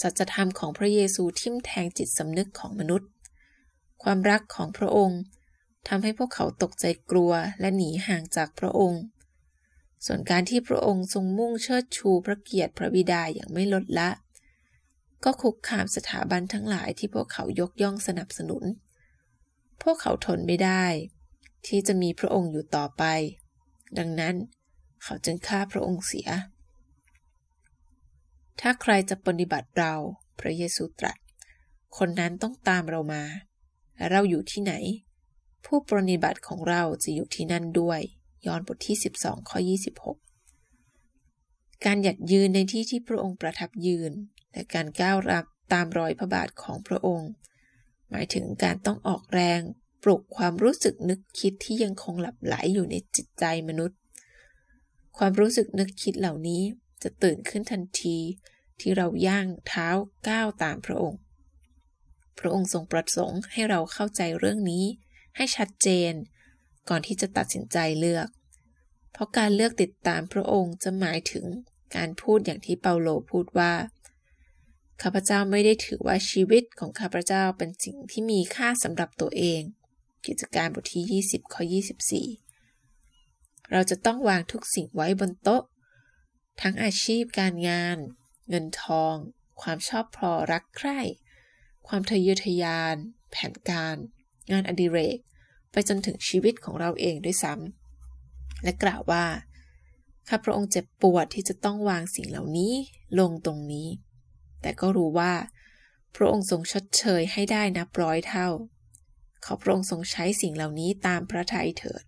[0.00, 3.08] สัจธรรมของพระเยซูทิ่มแทงจิตสำนึกของมนุษย์
[4.02, 5.20] ความรักของพระองค์
[5.88, 9.02] ทำให้พวกเขาตกใจกลัวและหนีห่างจากพระองค์
[10.04, 14.10] ส่วนการที่พระองค์ทรงมุ่งเชิดชูพระเกียรติพระบิดาอย่างไม่ลดละ
[15.24, 18.64] ก็คุกคามสถาบันทั้งหลายที่พวกเขายกย่องสนับสนุน
[19.82, 20.84] พวกเขาทนไม่ได้
[21.66, 23.04] ที่จะมีพระองค์อยู่ต่อไป
[23.98, 24.34] ดังนั้น
[25.02, 26.28] เขาจึงฆ่าพระองค์เสีย
[28.60, 29.94] ถ้าใครจะปฏิบัติเรา
[30.40, 31.16] พระเยซูตรัส
[31.96, 33.24] คนนั้นต้องตามเรามา
[33.96, 34.74] และเราอยู่ที่ไหน
[35.64, 38.00] ผู้ปฏิบัติของเราจะอยู่ที่นั่นด้วย
[38.46, 39.58] ยอนบทที่ 12 ข้อ
[40.66, 44.12] 26 การหยัดยืนในที่ที่พระองค์ประทับยืน
[44.52, 47.30] และการก้าวรับตามรอยพระบาทของพระองค์
[48.10, 49.60] หมายถึงการต้องออกแรง
[50.02, 53.98] ปลุกความรู้สึกนึกคิดที่ยังคงหลับไหลอยู่ในจิตใจมนุษย์
[55.18, 56.62] ความรู้สึกนึกคิดเหล่านี้
[57.02, 58.16] จะตื่นขึ้นทันที
[58.80, 59.88] ที่เราย่างเท้า
[60.28, 61.20] ก้าวตามพระองค์
[62.38, 64.84] พระองค์ทรงประสงค์ให้เราเข้าใจเรื่องนี้
[65.36, 66.12] ให้ชัดเจน
[66.88, 68.28] ก่อนที่จะตัดสินใจเลือก
[69.12, 71.46] เพราะการเลือกติดตามพระองค์จะหมายถึง
[71.96, 73.72] การพูดอย่างที่เปาโลพูดว่า
[75.02, 79.60] ข้าพเจ้าไม่ได้ถือว่าชีวิตของข้าพเจ้าเป็นสิ่งที่มีค่าสำหรับตัวเอง
[80.26, 81.62] กิจการบทที่ 20 ข้อ
[82.66, 85.62] 24 เราจะต้องวางทุกสิ่งไว้บนโต๊ะ
[86.62, 87.98] ทั้งอาชีพการงาน
[88.48, 89.14] เงินทอง
[89.60, 91.00] ความชอบพอรักใคร่
[91.86, 92.96] ความทะเยอทะยาน
[93.30, 93.96] แผนการ
[94.50, 95.18] งานอดิเรก
[95.76, 99.24] ไปจนถึงชีวิตของเราเองด้วยซ้ำและกล่าวว่า
[100.28, 102.72] ข้าพระองค์เจ็บปวดที่จะต้องวางสิ่งเหล่านี้
[103.20, 103.88] ลงตรงนี้
[104.62, 105.32] แต่ก็รู้ว่า
[106.16, 108.48] พระองค์ทรงชดเชยให้ได้นับร้อยเท่า
[109.44, 112.04] ขอพระองค์ทรงใช้สิ่งเหล่านี้ตามพระทัยเถิด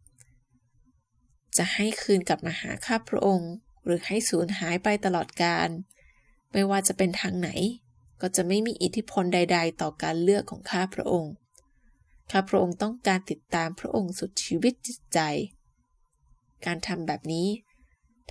[1.56, 3.52] จะให้คืนกลับมาหาข้าพระองค์
[3.84, 5.68] หรือให้สูญหายไปตลอดกาล
[6.52, 7.50] ไม่ว่าจะเป็นทางไหน
[8.20, 11.34] ก็จะไม่มีอิทธิพลใด ๆ ต่อการเลือกของข้าพระองค์
[12.30, 15.20] ข้าพระองค์ต้องการติดตามพระองค์สุดชีวิตจิตใจ
[16.66, 17.48] การทำแบบนี้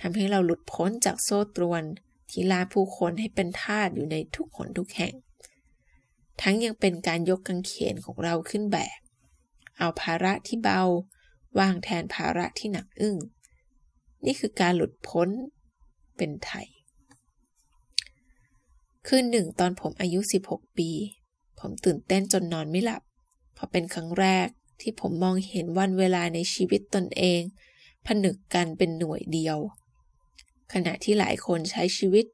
[0.00, 1.82] ทำให้เราหลุดพ้นจากโซ่ตรวน
[2.30, 5.14] ที่ลาผู้คนให้เป็นทาสอยู่ในทุกคนทุกแห่ง
[6.42, 8.98] ทั้งยังเป็นการยกกังเขนของเราขึ้นแบก
[9.78, 10.82] เอาภาระที่เบา
[11.58, 13.16] วางแทนภาระที่หนักอึ้ง
[14.24, 15.28] นี่คือการหลุดพ้น
[16.16, 16.66] เป็นไทย
[19.06, 20.90] คืนหนึ่งตอนผมอายุ 16 ปี
[21.58, 23.02] ผมตื่นเต้นจนนอนไม่หลับ
[23.58, 24.48] เพราะเป็นครั้งแรก
[24.80, 27.40] ที่ผมมองเห็นวันเวลาในชีวิตตนเอง
[28.06, 29.58] ผนึกกันเป็นหน่วยเดียว
[30.72, 32.26] ขณะที่หลายคนใช้ชีวิต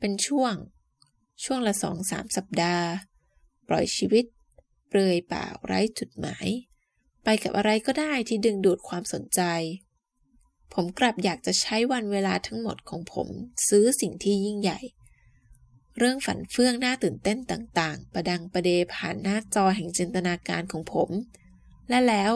[0.00, 0.54] เป็นช่วง
[1.44, 2.88] ช่วงละสองสามสัปดาห์
[3.68, 4.24] ปล่อยชีวิต
[4.88, 6.48] เปลือยเปล่าไร้จุดหมาย
[7.24, 9.40] ไปกับอะไรก็ได้ที่ดึงดูดความสนใจ
[10.74, 13.28] ผมกลับอยากจะใช้วันเวลาทั้งหมดของผม
[13.68, 14.80] ซื้อสิ่งที่ยิ่งใหญ่
[16.02, 21.10] เรื่องฝันเฟื่องน่าตื่นเต้นต่างๆ ประดังประเดผ่านหน้าจอแห่งจินตนาการของผม
[21.88, 22.32] และแล้ว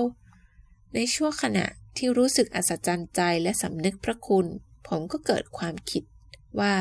[0.95, 4.47] ในช่วงขณะที่รู้สึกอัศจรรย์ใจและสำนึกพระคุณ
[4.89, 6.03] ผมก็เกิดความคิด
[6.61, 6.75] ว่า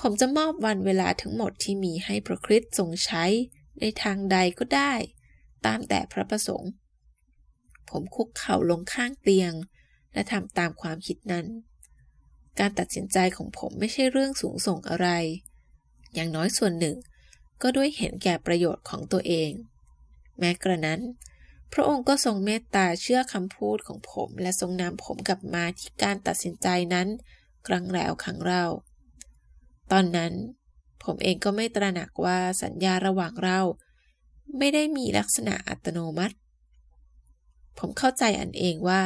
[0.00, 3.24] ผมจะมอบวันเวลาทั้งหมดที่มีให้พระคริสต์ทรงใช้
[3.80, 4.92] ในทางใดก็ได้
[5.66, 6.70] ตามแต่พระประสงค์
[7.90, 9.52] ผมคุกเข่าลงข้างเตียง
[10.12, 11.46] และทำตามความคิดนั้น
[12.58, 15.08] การตัดสินใจของผมไม่ใช่เรื่องสูงส่งอะไร
[16.18, 16.96] อย่างน้อยส่วนหนึ่ง
[17.62, 19.50] ก็ด้วยเห็นแก่ประโยชน์ของตัวเอง
[20.38, 21.00] แม้กระนั้น
[21.72, 27.08] พระองค์ก็ทรงเมตตาเชื่อคำพูดของผมและทรงนำผมกลับมาที่การตัดสินใจนั้น
[27.66, 28.64] ครั้งแล้วครั้งเล่า
[29.92, 30.32] ตอนนั้น
[31.04, 33.60] ผมเองก็ไม่ตระหนักว่าสัญญาระหว่างเรา
[34.58, 36.36] ไม่ได้มีลักษณะอัตโนมัติ
[37.78, 39.02] ผมเข้าใจอันเองว่า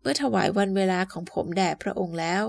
[0.00, 2.44] เมื่อถวายวันเวลาของผมแด่พระองค์แล้ว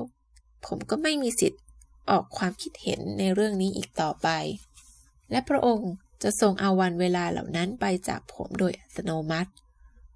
[0.66, 1.63] ผมก็ไม่มีสิทธิ์
[2.10, 4.28] ออกความคิดเห็นในเรื่องนี้อีกต่อไป
[5.32, 5.92] และพระองค์
[6.24, 9.52] จะทรงเอาวันเวลาเหล่านั้นไปจากผมโดยอัตโนมัติ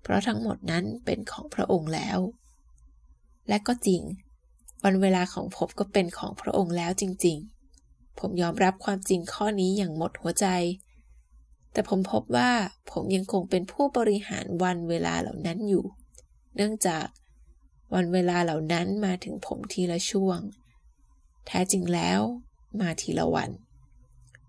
[0.01, 2.19] เพราะทั้งหมดนั้นเป็นของพระองค์แล้ว
[3.49, 4.01] และก็จริง
[4.83, 7.37] วันเวลาของผมก็เป็นของพระองค์แล้วจริง
[7.79, 10.47] ๆ ผมยอมรับความจริงข้อนี้อย่างหมดหัวใจ
[11.71, 12.51] แต่ผมพบว่า
[12.91, 15.85] ผมยังคงเป็นผู้บริหารวันเวลาเหล่านั้นอยู่
[16.55, 17.05] เนื่องจาก
[17.93, 20.39] วันเวลาเหล่านั้นมาถึงผมทีละช่วง
[21.47, 22.21] แท้จริงแล้ว
[22.79, 23.49] มาทีละวัน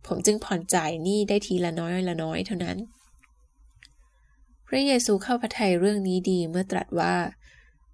[0.07, 2.79] ผมจึงผ่อนจ่ายหนี้ได้ทีละน้อยละน้อยเท่านั้น
[4.67, 7.15] พระเยซูเข้าพระทัยเรื่องนี้ดีเมื่อตรัสว่า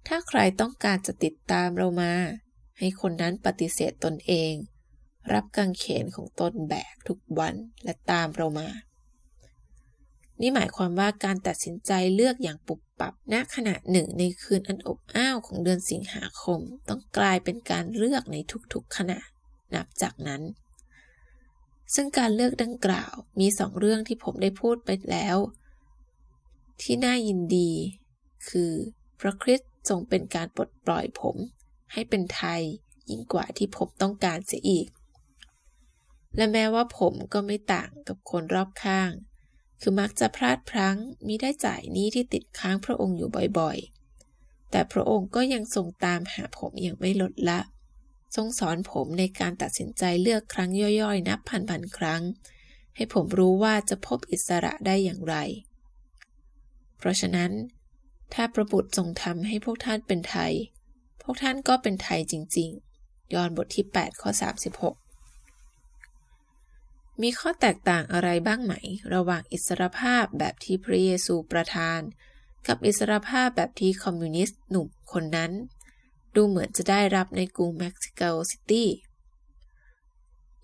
[0.07, 2.13] ถ้าใครต้องการจะติดตามเรามา
[2.79, 4.53] ให้คนนั้นปฏิเสธตนเอง
[5.33, 8.67] รับกังเขนของตนแบกทุกวันและตามเรามา
[10.41, 18.37] นี่หมายความว่าการตัดสินใจเลือกอย่างปุบ ปรับณขณะหนึ่งในคืนอันอบอ้าวของเดือนสิงหาคม ต้องกลายเป็นการเลือกใน
[18.73, 19.19] ทุกๆขณะ
[19.73, 20.41] นับจากนั้น
[21.93, 25.37] ซึ่งการเลือกดังกล่าวมีสองเรื่องที่ผมได้พูดไปแล้ว
[26.81, 27.71] ที่น่ายินดี
[28.49, 28.71] คือ
[29.19, 31.35] พระคริสต์ทรงเป็นการปลดปล่อยผม
[31.93, 32.61] ให้เป็นไทย
[33.09, 34.87] ยิ่งกว่าที่ผมต้องการเสียอีก
[36.37, 39.11] และแม้ว่าผมก็ไม่ต่างกับคนรอบข้าง
[39.81, 40.97] คือมักจะพลาดพลั้ง
[41.27, 47.59] มิได้จ่ายนี้ที่ติดค้างพระองค์อยู่บ่อยๆ แต่พระองค์ก็ยังทรงตามหาผมอย่างไม่ลดละ
[48.35, 50.71] ทรงสอนผมในการตัดสินใจเลือกครั้ง
[51.01, 52.21] ย่อยๆ นับพันๆครั้ง
[52.95, 55.35] ให้ผมรู้ว่าจะพบอิสระได้อย่างไร
[56.97, 57.51] เพราะฉะนั้น
[58.33, 60.53] ถ้าพระบุตรทรงทำให้พวกท่านเป็นไทย
[61.21, 64.29] พวกท่านก็เป็นไทยจริงๆ ยอห์นบทที่ 8 ข้อ
[64.71, 65.04] 36
[67.21, 68.73] มีข้อแตกต่างอะไรบ้างไหม
[69.13, 71.99] ระหว่างอิสรภาพแบบที่พระเยซูประทาน
[72.67, 75.51] กับอิสรภาพแบบที่คอมมิวนิสต์หนุ่มคนนั้น
[76.35, 78.89] ดูเหมือนจะได้รับในกรุงเม็กซิโกซิตี้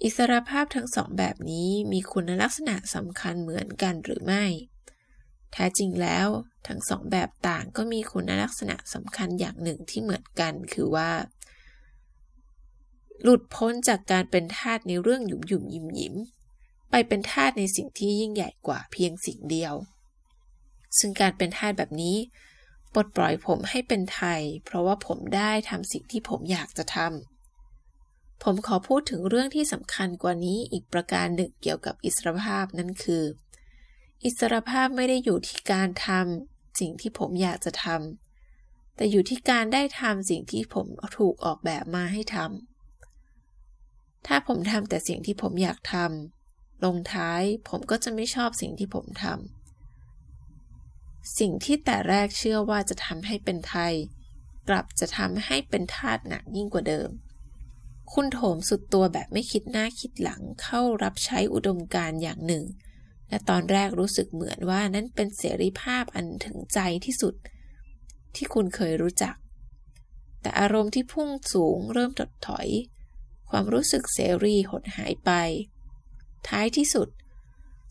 [0.04, 4.46] อิสรภาพทั้งสองแบบนี้มีคุณลักษณะสำคัญเหมือนกันหรือไม่
[5.52, 6.28] แท้จริงแล้ว
[6.68, 11.10] ทั้งสองแบบต่างก็มีคุณลักษณะสำคัญอย่างหนึ่งที่เหมือนกันคือว่า
[13.24, 16.16] หลุดพ้นจากการเป็นทาสในเรื่องหยุมหยุมยิ้มยิ้ม
[16.92, 19.74] ไปเป็นทาสในสิ่งที่ยิ่งใหญ่กว่าเพียงสิ่งเดียว
[20.98, 22.18] ซึ่งการเป็นทาสแบบนี้
[22.94, 33.24] ปลดปล่อยผมให้เป็นไทย เพราะว่าผมได้ทำสิ่งที่ผมอยากจะทำ ผมขอพูดถึงเรื่องที่สำคัญกว่านี้อีกประการหนึ่งเกี่ยวกับอิสรภาพนั่นคือ
[34.24, 40.88] อิสรภาพไม่ได้อยู่ที่การทำสิ่งที่ผมอยากจะทำ แต่อยู่ที่การได้ทำสิ่งที่ผม
[41.18, 46.41] ถูกออกแบบมาให้ทำ ถ้าผมทำแต่สิ่งที่ผมอยากทำ
[46.86, 53.94] ลงท้ายผมก็จะไม่ชอบสิ่งที่ผมทำ สิ่งที่แต่แรกเชื่อว่าจะทำให้เป็นไทย
[54.70, 57.10] กลับจะทำให้เป็นทาสหนักยิ่งกว่าเดิม
[58.14, 62.64] คุณโถมสุดตัวแบบไม่คิดหน้าคิดหลังเข้ารับใช้อุดมการอย่างหนึ่ง
[63.30, 67.36] และตอนแรกรู้สึกเหมือนว่านั้นเป็นเสรีภาพอันถึงใจที่สุด
[68.36, 69.36] ที่คุณเคยรู้จัก
[70.42, 72.68] แต่อารมณ์ที่พุ่งสูงเริ่มถดถอย
[73.50, 75.32] ความรู้สึกเสรีหดหายไป
[76.50, 77.08] ท้ายที่สุด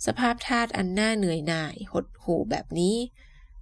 [0.07, 2.97] สภาพธาตุอันน่าเหนื่อยหน่าย หดหู่แบบนี้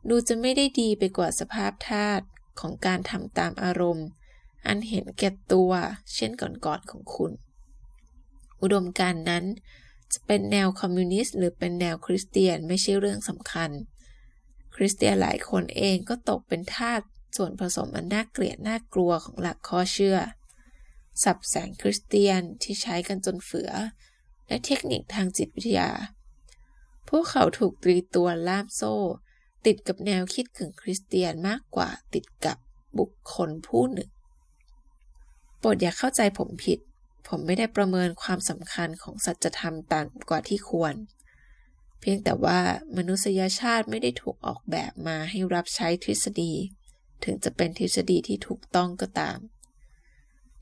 [0.08, 2.24] ดูจะไม่ได้ดีไปกว่าสภาพธาตุ
[2.60, 4.06] ของการทำตามอารมณ์
[4.66, 5.72] อันเห็นแก่ตัว
[6.14, 7.32] เช่นก่อนๆของคุณ
[8.60, 9.44] อุดมการนั้น
[10.12, 13.70] จะเป็นแนวคอมมิวนิสต์หรือเป็นแนวคริสเตียนไม่ใช่เรื่องสำคัญ
[14.76, 17.00] คริสเตียนหลายคนเองก็ตกเป็นทาส
[17.36, 20.18] ส่วนผสมอันน่าเกลียดน่ากลัวของหลักข้อเชื่อ
[21.24, 23.70] สับแสงคริสเตียนที่ใช้กันจนเฟือ
[24.48, 25.90] และเทคนิคทางจิตวิทยา
[27.08, 28.94] พวกเขาถูกตรีตัวล่ามโซ่
[29.66, 32.56] ติดกับแนวคิดขึงคริสเตียนมากกว่าติดกับ
[32.98, 34.10] บุคคลผู้หนึ่ง
[35.58, 36.78] โปรดอย่าเข้าใจผมผิด
[37.28, 40.94] ผมไม่ได้ประเมินความสำคัญของสัจธรรมต่ำกว่าที่ควร
[42.00, 42.58] เพียงแต่ว่า
[42.96, 46.52] มนุษยชาติไม่ได้ถูกออกแบบมาให้รับใช้ทฤษฎี
[47.24, 49.38] ถึงจะเป็นทฤษฎีที่ถูกต้องก็ตาม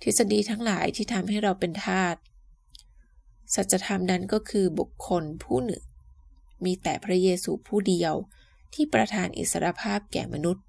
[0.02, 2.16] ทฤษฎีทั้งหลายที่ทำให้เราเป็นทาส
[3.54, 5.82] สัจธรรมนั้นก็คือบุคคลผู้หนึ่ง
[6.64, 8.14] มีแต่พระเยซูผู้เดียว
[8.74, 10.64] ที่ประทานอิสรภาพแก่มนุษย์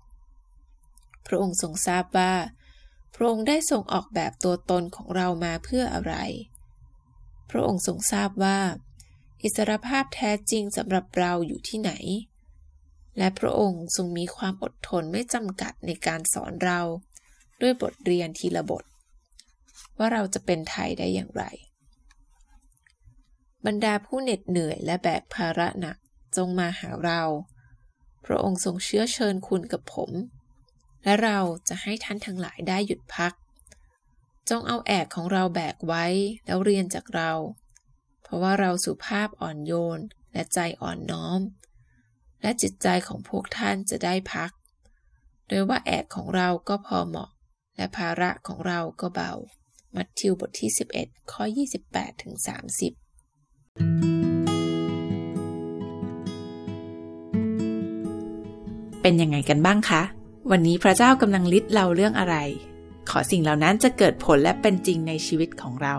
[1.28, 2.34] พระองค์ทรงทราบว่า
[3.16, 6.16] พระองค์ได้ทรงออกแบบตัวตนของเรามาเพื่ออะไร
[7.50, 8.60] พระองค์ทรงทราบว่า
[9.44, 11.92] อิสรภาพแท้จริงสำหรับเราอยู่ที่ไหน
[13.18, 16.82] และพระองค์ทรงมีความอดทนไม่จำกัดในการสอนเรา
[17.62, 18.84] ด้วยบทเรียนทีละบท
[19.98, 21.44] ว่าเราจะเป็นไทยได้อย่างไร
[23.66, 25.98] บรรดาผู้เหน็ดเหนื่อยและแบกภาระหนัก
[26.38, 27.22] จงมาหาเรา
[28.26, 30.12] พระองค์ทรงเชื้อเชิญคุณกับผม
[31.04, 31.40] และเรา
[31.70, 33.34] จะให้ท่านทั้งหลายได้หยุดพัก
[34.50, 36.06] จงเอาแอกของเราแบกไว้
[36.46, 37.32] แล้วเรียนจากเรา
[38.24, 40.00] เพราะว่าเราสุภาพอ่อนโยน
[40.34, 41.42] และใจอ่อนน้อม
[42.42, 44.52] และจิตใจของพวกท่านจะได้พัก
[45.48, 47.30] โดยว่าแอกของเราก็พอเหมาะ
[47.78, 49.34] และภาระของเราก็เบา
[49.96, 51.44] มัทธิวบทที่ 11 ข้อ
[51.84, 52.34] 28ถึง
[52.72, 53.07] 30
[59.02, 60.02] เป็นยังไงกันบ้างคะ
[60.52, 62.36] วันนี้พระเจ้ากำลังลิดเราเรื่องอะไร
[63.10, 65.96] ขอสิ่งเหล่านั้นจะเกิดผลและเป็นจริงในชีวิตของเรา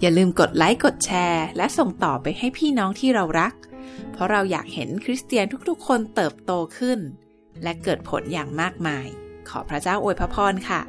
[0.00, 3.52] อย่าลืมกดไลค์กดแชร์ และส่งต่อไปให้พี่น้องที่เรารัก
[4.12, 6.98] เพราะเราอยากเห็นคริสเตียนทุกๆ คนเติบโตขึ้น
[7.62, 9.06] และเกิดผลอย่างมากมาย
[9.48, 10.80] ขอพระเจ้าอวยพระพรค่ะ